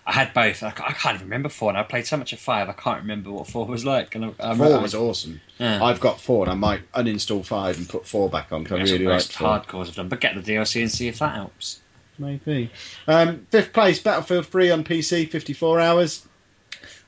[0.05, 0.63] I had both.
[0.63, 2.69] I, I can't even remember four, and I played so much of five.
[2.69, 4.15] I can't remember what four was like.
[4.15, 5.41] And I, I, Four I, was awesome.
[5.57, 5.83] yeah.
[5.83, 8.79] I've got four, and I might uninstall five and put four back on because I
[8.79, 9.47] That's really like most four.
[9.49, 10.07] hardcores have done.
[10.07, 11.81] But get the DLC and see if that helps.
[12.17, 12.69] Maybe.
[13.07, 16.25] Um, fifth place, Battlefield 3 on PC, 54 hours.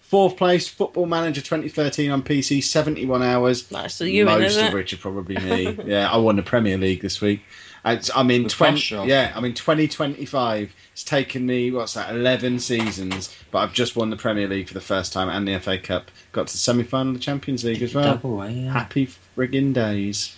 [0.07, 3.71] Fourth place, Football Manager 2013 on PC, 71 hours.
[3.71, 3.95] Nice.
[3.95, 5.77] So you in, Most isn't of which are probably me.
[5.85, 7.41] yeah, I won the Premier League this week.
[7.83, 9.07] It's, I'm in With 20.
[9.07, 10.73] Yeah, I'm in 2025.
[10.93, 12.15] It's taken me what's that?
[12.15, 15.59] 11 seasons, but I've just won the Premier League for the first time and the
[15.59, 16.11] FA Cup.
[16.31, 18.15] Got to the semi-final of the Champions League as well.
[18.15, 18.47] Double?
[18.47, 18.71] Yeah.
[18.71, 20.35] Happy friggin' days.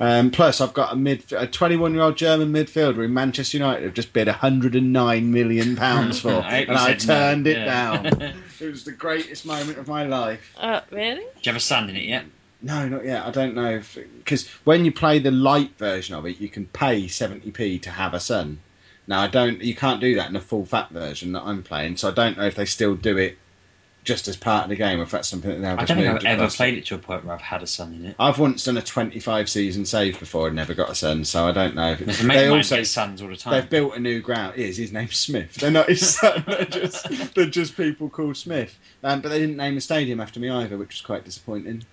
[0.00, 3.84] Um, plus, I've got a mid, a 21 year old German midfielder in Manchester United
[3.84, 8.02] have just bid 109 million pounds for, I and I said no, turned it yeah.
[8.02, 8.34] down.
[8.60, 10.54] It was the greatest moment of my life.
[10.56, 11.20] Uh, really?
[11.20, 12.24] Do you have a son in it yet?
[12.60, 13.24] No, not yet.
[13.24, 13.80] I don't know
[14.18, 18.14] because when you play the light version of it, you can pay 70p to have
[18.14, 18.58] a son.
[19.06, 19.62] Now I don't.
[19.62, 22.36] You can't do that in the full fat version that I'm playing, so I don't
[22.36, 23.38] know if they still do it
[24.08, 26.24] just as part of the game, if that's something that they've I don't think I've
[26.24, 26.56] ever across.
[26.56, 28.16] played it to a point where I've had a son in it.
[28.18, 31.52] I've once done a 25 season save before and never got a son, so I
[31.52, 31.92] don't know.
[31.92, 33.52] If There's it, a mate they also sons all the time.
[33.52, 34.54] they've built a new ground.
[34.56, 35.54] It is his name's Smith.
[35.56, 36.42] They're not his son.
[36.48, 38.76] They're just they're just people called Smith.
[39.04, 41.84] Um, but they didn't name a stadium after me either, which was quite disappointing.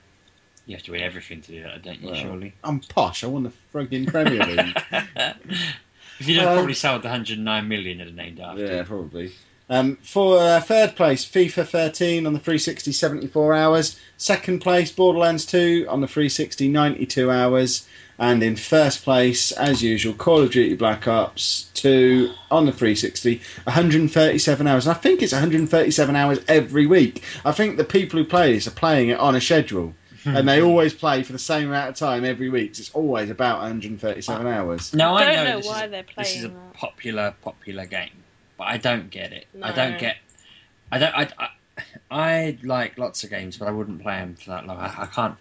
[0.68, 2.07] You have to win everything to do that, don't you?
[2.11, 2.53] Well, surely.
[2.63, 3.24] I'm posh.
[3.24, 4.76] I won the frigging Premier League.
[6.20, 8.66] if you don't, Um, probably sold the 109 million it had named after.
[8.66, 9.34] yeah, probably.
[9.70, 13.99] Um, for uh, third place, FIFA 13 on the 360, 74 hours.
[14.18, 17.88] Second place, Borderlands 2 on the 360, 92 hours.
[18.18, 23.41] And in first place, as usual, Call of Duty Black Ops 2 on the 360,
[23.66, 24.88] 137 hours.
[24.88, 27.24] And I think it's 137 hours every week.
[27.43, 29.93] I think the people who play this are playing it on a schedule.
[30.26, 32.76] and they always play for the same amount of time every week.
[32.76, 34.93] So it's always about 137 hours.
[34.93, 36.26] No, I Don't know, know this why is, they're playing.
[36.26, 36.74] This is a that.
[36.74, 38.09] popular, popular game.
[38.57, 39.47] But I don't get it.
[39.61, 40.17] I don't get.
[40.91, 41.13] I don't.
[41.15, 41.49] I, I,
[42.09, 44.77] I like lots of games, but I wouldn't play them for that long.
[44.77, 45.35] I, I can't.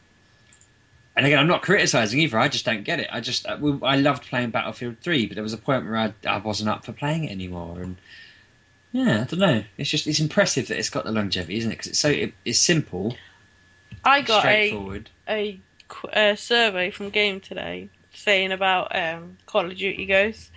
[1.17, 2.39] And again, I'm not criticizing either.
[2.39, 3.09] I just don't get it.
[3.13, 5.97] I just I, we- I loved playing Battlefield Three, but there was a point where
[5.97, 7.81] I, I wasn't up for playing it anymore.
[7.81, 7.97] And
[8.93, 9.63] yeah, I don't know.
[9.79, 11.75] It's just it's impressive that it's got the longevity, isn't it?
[11.75, 13.17] Because it's so it, it's simple,
[14.05, 15.11] I got a, straightforward.
[15.29, 15.61] a,
[16.13, 20.51] a survey from Game today saying about um, Call of Duty Ghosts,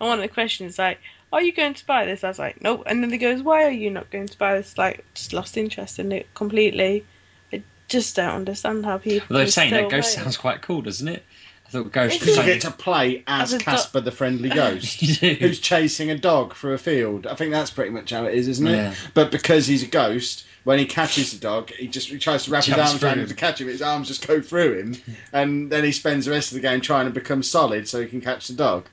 [0.00, 0.98] and one of the questions like,
[1.32, 3.64] "Are you going to buy this?" I was like, "Nope." And then he goes, "Why
[3.64, 7.04] are you not going to buy this?" Like, just lost interest in it completely.
[7.52, 9.26] I just don't understand how people.
[9.30, 11.24] Although can saying still that Ghost play sounds quite cool, doesn't it?
[11.66, 14.10] I thought Ghost It's was You get to play as As a do- Casper the
[14.10, 15.00] Friendly Ghost.
[15.00, 17.26] Who's chasing a dog through a field?
[17.26, 18.76] I think that's pretty much how it is, isn't it?
[18.76, 18.94] Yeah.
[19.14, 22.50] But because he's a ghost, when he catches the dog, he just he tries to
[22.50, 23.20] wrap his arms around him.
[23.20, 23.68] him to catch him.
[23.68, 24.96] His arms just go through him,
[25.32, 28.06] and then he spends the rest of the game trying to become solid so he
[28.06, 28.86] can catch the dog.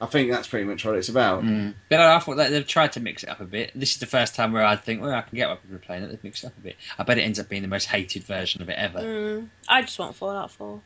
[0.00, 1.42] I think that's pretty much what it's about.
[1.42, 1.74] Mm.
[1.88, 3.72] But I thought that they've tried to mix it up a bit.
[3.74, 5.78] This is the first time where I think, well, I can get why people are
[5.78, 6.08] playing it.
[6.08, 6.76] They've mixed it up a bit.
[6.98, 8.98] I bet it ends up being the most hated version of it ever.
[9.00, 10.80] Mm, I just want Fallout 4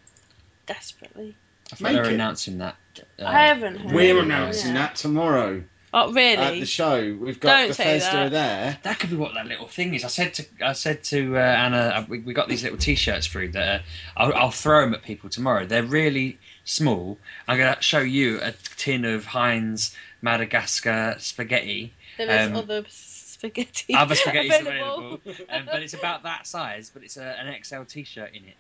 [0.67, 1.35] desperately.
[1.73, 2.13] I think they're it.
[2.15, 2.77] announcing that.
[3.19, 3.93] uh, I haven't heard.
[3.93, 4.23] We're Yeah.
[4.23, 6.37] announcing that tomorrow Oh, really?
[6.37, 7.17] at the show.
[7.21, 8.31] We've got Don't say Bethesda that.
[8.31, 8.79] there.
[8.85, 10.05] That could be what that little thing is.
[10.05, 13.27] I said to I said to uh, Anna, uh, we, we got these little T-shirts
[13.27, 13.83] through that uh,
[14.17, 15.67] I'll, I'll throw them at people tomorrow.
[15.67, 17.19] They're really small.
[17.49, 21.93] I'm going to show you a tin of Heinz Madagascar spaghetti.
[22.19, 23.95] There is um, other spaghetti.
[23.95, 25.21] Other spaghetti's available.
[25.25, 26.91] available, um, but it's about that size.
[26.93, 28.57] But it's a, an XL T-shirt in it,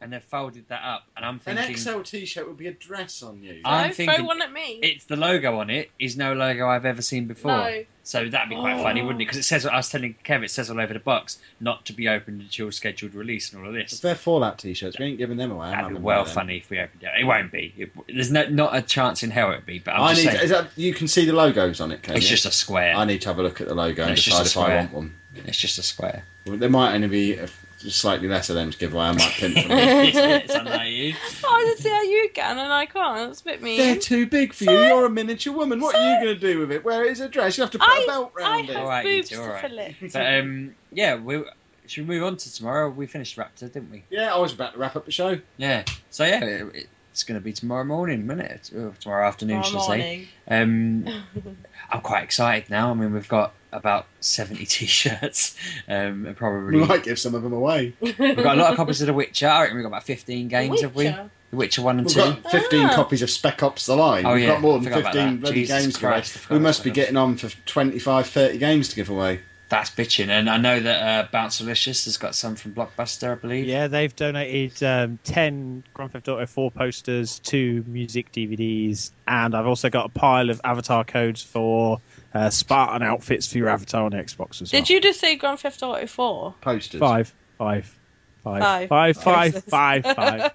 [0.00, 1.04] and they've folded that up.
[1.16, 3.60] And I'm thinking An XL T-shirt would be a dress on you.
[3.64, 4.78] I'm no, thinking- throw one at me.
[4.82, 7.52] it's the logo on it is no logo I've ever seen before.
[7.52, 7.84] no.
[8.04, 8.82] So that'd be quite Oh.
[8.82, 9.24] funny, wouldn't it?
[9.24, 9.26] Oh.
[9.26, 11.92] Because it says I was telling Kev, it says all over the box, not to
[11.92, 14.00] be opened until scheduled release and all of If this.
[14.00, 15.66] they're Fallout T-shirts, we ain't giving them away.
[15.66, 16.32] I'm That'd not be giving well them.
[16.34, 17.10] funny if we opened it.
[17.20, 17.74] It won't be.
[17.76, 19.78] It, there's no, not a chance in hell it'd be.
[19.80, 20.30] But I'm I just need.
[20.32, 22.02] saying, Is that you can see the logos on it?
[22.02, 22.30] Can it's you?
[22.30, 22.94] just a square.
[22.94, 24.56] I need to have a look at the logo and It's just decide a if
[24.56, 24.76] I square.
[24.78, 25.14] want one.
[25.46, 26.24] It's just a square.
[26.46, 29.04] Well, there might only be a, just slightly less of them to give away.
[29.06, 30.86] I might pinch from them.
[30.86, 31.14] you.
[31.44, 33.30] Oh, I just see how you can and I can't.
[33.30, 33.78] It's a bit mean.
[33.78, 34.70] They're too big for you.
[34.70, 35.80] So- You're a miniature woman.
[35.80, 36.84] What are you going to do with it?
[36.84, 37.56] Where is it a dress.
[37.56, 38.80] You have to put I- a belt I round have it.
[38.80, 39.60] All right, you boobs two, to all right.
[39.62, 39.94] fill it.
[40.12, 41.42] But um, yeah, we
[41.86, 42.90] should we move on to tomorrow.
[42.90, 44.04] We finished Raptr, didn't we?
[44.10, 45.38] Yeah, I was about to wrap up the show.
[45.56, 45.84] Yeah.
[46.10, 46.88] So yeah, it,
[47.18, 48.70] it's going to be tomorrow morning, isn't it?
[48.72, 50.28] Or tomorrow afternoon, Tomorrow should I say?
[50.46, 51.04] Um,
[51.90, 52.92] I'm quite excited now.
[52.92, 55.56] I mean, we've got about 70 t-shirts,
[55.88, 57.92] um, and We probably might give some of them away.
[58.00, 59.48] we've got a lot of copies of The Witcher.
[59.48, 61.06] I reckon we've got about 15 games, have we?
[61.06, 61.30] Witcher.
[61.50, 62.20] The Witcher one and We've two.
[62.20, 62.94] got 15 Ah.
[62.94, 64.24] copies of Spec Ops: The Line.
[64.24, 65.40] Oh, We've yeah, got more than 15 that.
[65.40, 66.14] bloody Jesus games to give away.
[66.18, 66.94] Christ, I We must be that.
[66.94, 69.40] getting on for 25, 30 games to give away.
[69.68, 73.66] That's bitching, and I know that uh, Bouncerlicious has got some from Blockbuster, I believe.
[73.66, 79.66] Yeah, they've donated um, 10 Grand Theft Auto 4 posters, two music DVDs, and I've
[79.66, 82.00] also got a pile of avatar codes for
[82.32, 84.80] uh, Spartan outfits for your avatar on Xbox as well.
[84.80, 86.54] Did you just say Grand Theft Auto 4?
[86.62, 86.98] Posters.
[87.00, 87.98] Five, five,
[88.42, 88.88] five, Five.
[88.88, 90.52] five, five, five, five.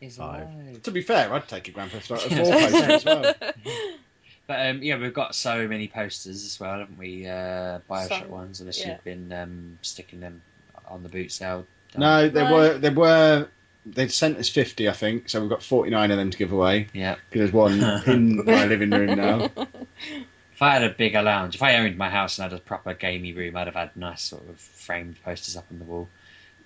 [0.00, 0.42] Is Five.
[0.48, 0.82] alive.
[0.84, 3.04] To be fair, I'd take a Grand Theft Auto 4 Yeah, I was poster as
[3.04, 3.34] well.
[4.52, 7.26] But um, yeah, we've got so many posters as well, haven't we?
[7.26, 8.92] Uh, Bioshock Some, ones, unless yeah.
[8.92, 10.42] you've been um, sticking them
[10.86, 11.66] on the boot sale.
[11.96, 12.54] No, there No.
[12.54, 13.48] were there were
[13.86, 15.30] they sent us fifty, I think.
[15.30, 16.88] So we've got forty nine of them to give away.
[16.92, 17.14] Yeah.
[17.30, 19.50] Because there's one in my living room now.
[20.54, 22.92] If I had a bigger lounge, if I owned my house and had a proper
[22.92, 26.08] gamey room, I'd have had nice sort of framed posters up on the wall.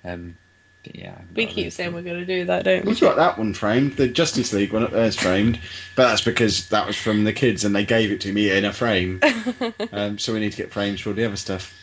[0.04, 0.45] Um, but
[0.94, 2.90] yeah, We keep saying we're going to do that, don't we?
[2.90, 3.96] We've got that one framed.
[3.96, 5.58] The Justice League one up there's framed,
[5.94, 8.64] but that's because that was from the kids and they gave it to me in
[8.64, 9.20] a frame.
[9.92, 11.74] Um, so we need to get frames for all the other stuff.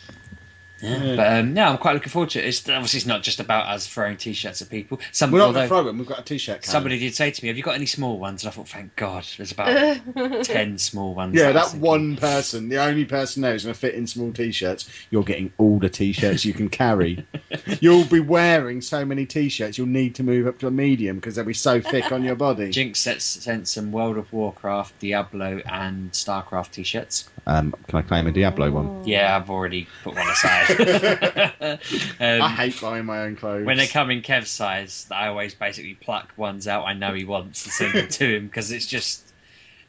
[0.80, 1.02] Yeah.
[1.02, 1.16] Yeah.
[1.16, 2.46] But um, yeah, I'm quite looking forward to it.
[2.46, 5.00] It's obviously it's not just about us throwing t-shirts at people.
[5.12, 5.98] Some We're not although going throw them.
[5.98, 6.62] We've got a t-shirt.
[6.62, 6.72] Cannon.
[6.72, 8.96] somebody did say to me, "Have you got any small ones?" And I thought, "Thank
[8.96, 13.52] God, there's about ten small ones." Yeah, I that one person, the only person there
[13.52, 14.88] who's going to fit in small t-shirts.
[15.10, 17.26] You're getting all the t-shirts you can carry.
[17.80, 19.78] you'll be wearing so many t-shirts.
[19.78, 22.36] You'll need to move up to a medium because they'll be so thick on your
[22.36, 22.70] body.
[22.72, 27.28] Jinx sets, sent some World of Warcraft, Diablo, and Starcraft t-shirts.
[27.46, 29.04] Um, can I claim a Diablo one?
[29.06, 30.73] Yeah, I've already put one aside.
[32.20, 33.64] I um, hate buying my own clothes.
[33.66, 37.24] when they come in Kev's size, I always basically pluck ones out I know he
[37.24, 39.32] wants and send them to him because it's just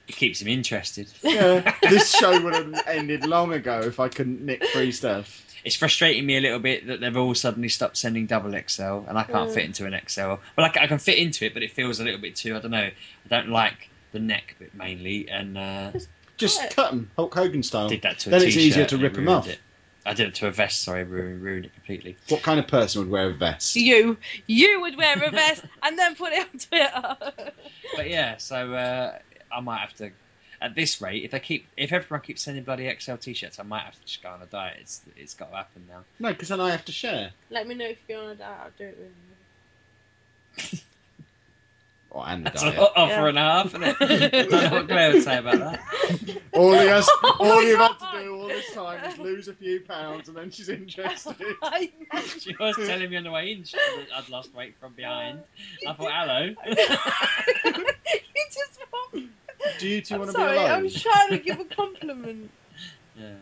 [0.08, 1.12] it keeps him interested.
[1.24, 5.42] yeah, this show would have ended long ago if I couldn't nick free stuff.
[5.64, 9.18] It's frustrating me a little bit that they've all suddenly stopped sending double XL and
[9.18, 9.54] I can't Mm.
[9.56, 10.22] fit into an XL.
[10.22, 12.56] Well, I can, I can fit into it, but it feels a little bit too.
[12.56, 12.78] I don't know.
[12.78, 12.92] I
[13.28, 15.92] don't like the neck bit mainly, and uh,
[16.38, 17.90] Just cut them, Hulk Hogan style.
[17.90, 19.50] did that to a Then it's t-shirt easier to rip it rip 'em ruined off.
[19.50, 19.60] It.
[20.06, 20.84] I did it to a vest.
[20.84, 22.16] Sorry, ruined, ruined it completely.
[22.30, 23.76] What kind of person would wear a vest?
[23.76, 27.54] You, you would wear a vest and then put it on Twitter.
[27.96, 29.18] But yeah, so uh,
[29.52, 30.12] I might have to.
[30.62, 33.82] at this rate, if they keep, if everyone keeps sending bloody XL t-shirts, I might
[33.84, 34.78] have to just go on a diet.
[34.82, 36.04] It's it's got to happen now.
[36.20, 37.32] No, because then I have to share.
[37.50, 38.58] Let me know if you're on a diet.
[38.64, 40.80] I'll do it with you.
[42.16, 42.92] Oh, and the That's an diet.
[42.96, 43.28] offer Yeah.
[43.28, 43.96] and a half, isn't it?
[44.00, 45.82] I don't know what Claire would say about that.
[46.54, 49.54] All he has, Oh all you've had to do all this time is lose a
[49.54, 51.36] few pounds, and then she's interested.
[51.62, 51.92] I
[52.40, 55.40] She was telling me on the way in she, that I'd lost weight from behind.
[55.86, 56.54] I thought, hello.
[56.66, 59.30] you just want.
[59.80, 62.50] Do you two I'm want to be sorry, I'm trying to give a compliment.
[63.20, 63.34] Yeah.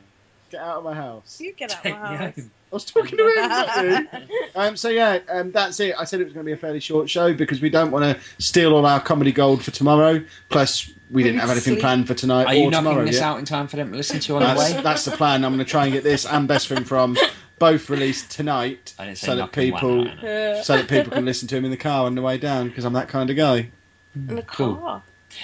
[0.53, 1.41] Get out of my house.
[1.41, 2.33] You get out of my house.
[2.37, 2.43] I
[2.75, 3.35] was talking to him.
[3.49, 4.23] not.
[4.55, 5.95] Um, so yeah, um, that's it.
[5.97, 8.05] I said it was going to be a fairly short show because we don't want
[8.05, 10.23] to steal all our comedy gold for tomorrow.
[10.49, 13.23] Plus, we didn't have anything planned for tonight Are you or knocking tomorrow this yet.
[13.23, 14.79] out in time for them to listen to on the way?
[14.83, 15.43] that's the plan.
[15.43, 17.17] I'm going to try and get this and best thing from
[17.57, 20.61] both released tonight, I didn't say so that people out, I know.
[20.61, 22.85] So that people can listen to him in the car on the way down because
[22.85, 23.71] I'm that kind of guy.
[24.15, 24.75] in the Cool.
[24.75, 25.01] car.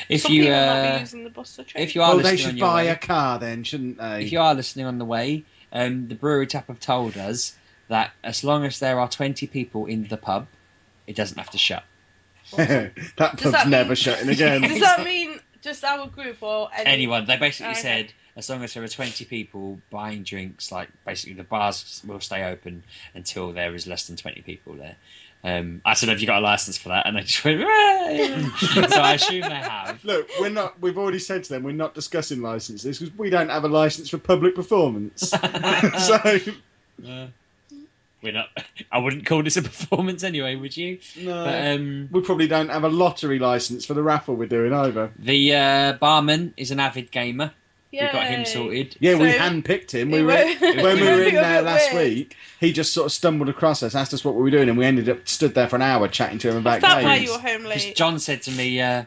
[0.07, 1.83] If Some you people uh, be using the bus or train.
[1.83, 4.23] if you are Well, they should buy way, a car then, shouldn't they?
[4.23, 7.55] if you are listening on the way, um, the brewery tap have told us
[7.87, 10.47] that as long as there are 20 people in the pub,
[11.07, 11.83] it doesn't have to shut.
[12.57, 14.61] that pub's that mean- never shutting again.
[14.67, 16.85] Does that mean just our group or any?
[16.89, 17.25] Anyone.
[17.25, 17.81] They basically Okay.
[17.81, 22.19] said as long as there are 20 people buying drinks, like basically the bars will
[22.21, 22.83] stay open
[23.13, 24.95] until there is less than 20 people there.
[25.41, 27.07] Um, I said, have you got a license for that?
[27.07, 28.51] And they just went, "Right."
[28.89, 30.03] so I assume they have.
[30.03, 30.79] Look, we're not.
[30.81, 34.09] We've already said to them we're not discussing licenses because we don't have a license
[34.09, 35.29] for public performance.
[35.29, 36.39] so
[37.07, 37.27] Uh,
[38.21, 38.49] we're not.
[38.91, 40.99] I wouldn't call this a performance anyway, would you?
[41.17, 44.73] no, But um, we probably don't have a lottery license for the raffle we're doing
[44.73, 45.13] either.
[45.17, 47.53] the uh, barman is an avid gamer.
[47.91, 48.05] Yay.
[48.05, 48.95] We got him sorted.
[48.99, 50.11] Yeah, we So- handpicked him.
[50.11, 50.59] We were when
[50.99, 52.09] we were in there last weird.
[52.09, 52.35] week.
[52.59, 54.85] He just sort of stumbled across us, asked us what we were doing, and we
[54.85, 57.27] ended up stood there for an hour chatting to him Is about that why games.
[57.29, 57.95] you were home late?
[57.95, 59.05] John said to me, uh,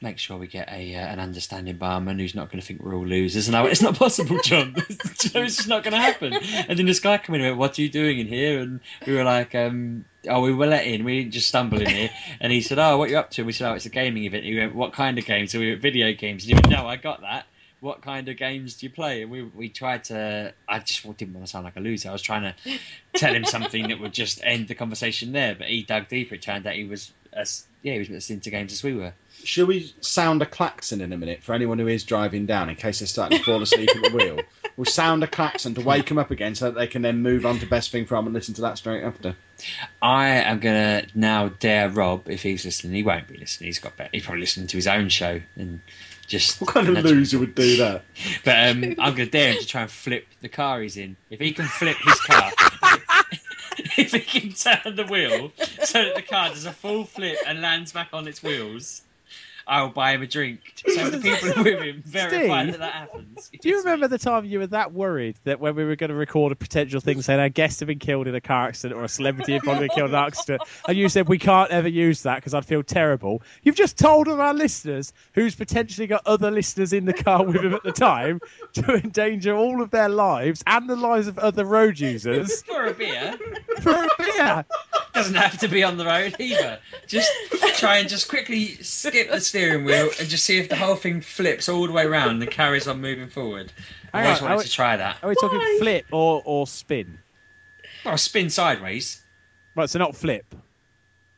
[0.00, 2.94] "Make sure we get a uh, an understanding barman who's not going to think we're
[2.94, 4.74] all losers." And I went, "It's not possible, John.
[4.88, 7.78] it's just not going to happen." And then this guy came in and went, "What
[7.78, 11.02] are you doing in here?" And we were like, um, "Oh, we were let in.
[11.04, 12.10] We didn't just stumble in here."
[12.40, 13.90] And he said, "Oh, what are you up to?" And we said, "Oh, it's a
[13.90, 16.54] gaming event." He went, "What kind of games?" So we went, "Video games." And he
[16.54, 17.46] went, "No, I got that."
[17.84, 19.20] What kind of games do you play?
[19.20, 20.54] And we we tried to.
[20.66, 22.08] I just didn't want to sound like a loser.
[22.08, 22.78] I was trying to
[23.14, 25.54] tell him something that would just end the conversation there.
[25.54, 26.36] But he dug deeper.
[26.36, 29.12] It turned out he was as yeah, he was as into games as we were.
[29.42, 32.76] Shall we sound a klaxon in a minute for anyone who is driving down in
[32.76, 34.40] case they're starting to fall asleep at the wheel?
[34.76, 37.46] We'll sound a klaxon to wake them up again so that they can then move
[37.46, 39.36] on to best thing from and listen to that straight after.
[40.02, 42.92] I am gonna now dare Rob if he's listening.
[42.92, 43.68] He won't be listening.
[43.68, 44.10] He's got better.
[44.12, 45.80] He's probably listening to his own show and
[46.24, 46.60] just.
[46.60, 48.02] What kind of loser would do that?
[48.44, 51.16] But um, I'm gonna dare him to try and flip the car he's in.
[51.30, 52.52] If he can flip his car,
[53.96, 55.52] if he can turn the wheel
[55.84, 59.02] so that the car does a full flip and lands back on its wheels,
[59.66, 60.60] I'll buy him a drink.
[60.86, 63.50] So the people with him verify Steve, that that happens.
[63.60, 66.16] Do you remember the time you were that worried that when we were going to
[66.16, 69.04] record a potential thing saying our guests have been killed in a car accident or
[69.04, 71.88] a celebrity had probably been killed in an accident, and you said we can't ever
[71.88, 73.42] use that because I'd feel terrible?
[73.62, 77.56] You've just told all our listeners, who's potentially got other listeners in the car with
[77.56, 78.40] him at the time,
[78.74, 82.94] to endanger all of their lives and the lives of other road users For a
[82.94, 83.38] beer,
[83.80, 84.64] for a beer.
[85.14, 86.78] doesn't have to be on the road either.
[87.06, 87.30] Just
[87.76, 91.20] try and just quickly skip the steering wheel and just see if the whole thing
[91.20, 93.72] flips all the way around and carries on moving forward.
[94.12, 95.18] I Hang always on, wanted are to try that.
[95.22, 95.76] Are we talking Why?
[95.78, 97.20] flip or, or spin?
[98.04, 99.22] Well, spin sideways.
[99.76, 100.52] Right, so not flip.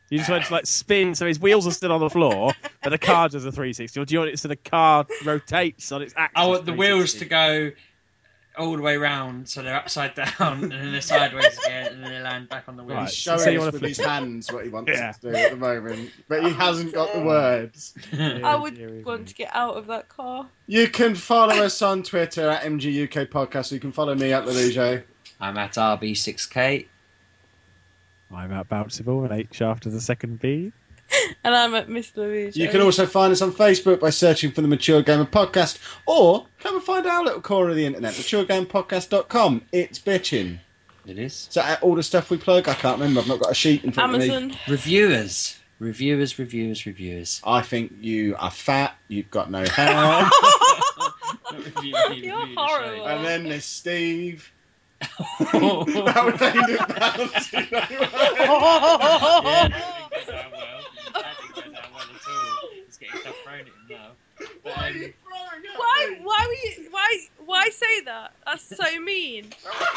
[0.09, 2.89] You just want to like spin, so his wheels are still on the floor, but
[2.89, 3.99] the car does a 360.
[3.99, 6.33] Or do you want it so the car rotates on its axis?
[6.41, 7.19] I want the wheels 360?
[7.19, 7.71] to go
[8.57, 12.11] all the way round, so they're upside down, and then they're sideways again, and then
[12.11, 12.97] they land back on the wheel.
[12.97, 13.03] Right.
[13.05, 15.11] He's showing So us wanna with flip his hands what he wants Yeah.
[15.11, 17.93] to do at the moment, but he oh, hasn't got the words.
[18.17, 20.47] I would want to get out of that car.
[20.67, 23.71] You can follow us on Twitter at MGUK Podcast.
[23.71, 25.03] You can follow me at Lelujo.
[25.39, 26.87] I'm at RB6K.
[28.33, 30.71] I'm at Bounceable and H after the second B.
[31.43, 32.57] And I'm at Miss Louise.
[32.57, 36.45] You can also find us on Facebook by searching for the Mature Gamer Podcast, or
[36.59, 39.63] come and find our little corner of the internet, maturegamepodcast.com.
[39.71, 40.59] It's bitching.
[41.05, 41.47] It is.
[41.47, 42.67] Is that all the stuff we plug?
[42.67, 43.21] I can't remember.
[43.21, 44.29] I've not got a sheet in front of me.
[44.29, 44.57] Amazon.
[44.67, 45.57] Reviewers.
[45.79, 47.41] Reviewers, reviewers, reviewers.
[47.45, 48.95] I think you are fat.
[49.07, 50.29] You've got no hair.
[51.53, 53.07] Review, review, You're review the horrible.
[53.07, 54.51] and then there's Steve.
[55.01, 55.07] show.
[55.85, 57.45] that was aimed at Yeah, that didn't
[60.25, 60.81] go down well.
[61.13, 62.69] That didn't go down well at all.
[62.85, 63.21] He's getting
[63.87, 64.15] stuff
[64.63, 65.03] thrown at him now.
[65.03, 65.13] But, um,
[65.77, 66.17] Why?
[66.23, 66.91] Why were you?
[66.91, 67.17] Why?
[67.45, 68.31] Why say that?
[68.45, 69.47] That's so mean.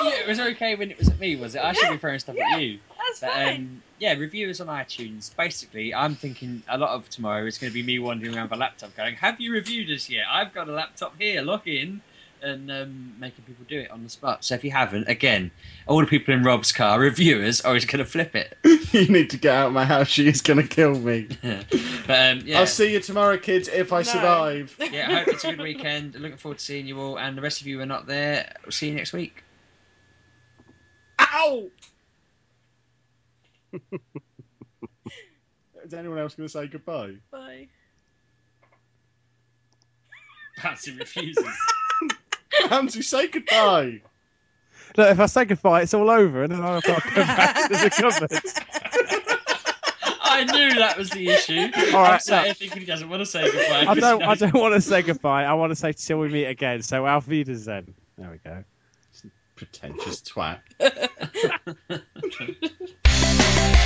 [0.02, 1.62] yeah, it was okay when it was at me, was it?
[1.62, 2.78] I should be throwing stuff at you.
[2.96, 3.56] That's But, fine.
[3.56, 5.34] um, yeah, reviewers on iTunes.
[5.36, 8.52] Basically, I'm thinking a lot of tomorrow is going to be me wandering around with
[8.52, 10.24] a laptop going, Have you reviewed us yet?
[10.30, 12.00] I've got a laptop here, log in.
[12.42, 14.44] And um, making people do it on the spot.
[14.44, 15.50] So if you haven't, again,
[15.86, 18.56] all the people in Rob's car, reviewers, are always going to flip it.
[18.92, 20.08] you need to get out of my house.
[20.08, 21.28] She is going to kill me.
[21.42, 24.04] but um, yeah, I'll see you tomorrow, kids, if I No.
[24.04, 24.76] survive.
[24.92, 26.14] yeah, I hope it's a good weekend.
[26.14, 27.18] Looking forward to seeing you all.
[27.18, 29.44] And the rest of you who are not there, we'll see you next week.
[31.20, 31.70] Ow!
[35.84, 37.14] Is anyone else going to say goodbye?
[37.30, 37.68] Bye.
[40.56, 41.44] Patsy refuses.
[42.70, 44.00] Ramsey, say goodbye.
[44.96, 47.68] Look, if I say goodbye, it's all over, and then I've got to go back
[47.68, 48.40] to the cupboard.
[50.22, 51.68] I knew that was the issue.
[51.94, 52.44] All right, I'm sat no.
[52.46, 53.82] here thinking he doesn't want to say goodbye.
[53.82, 54.20] I 'cause don't.
[54.20, 55.44] he I don't want to say goodbye.
[55.44, 56.82] I want to say till we meet again.
[56.82, 57.94] So auf Wiedersehen.
[58.18, 58.64] There we go.
[59.56, 60.60] Pretentious twat.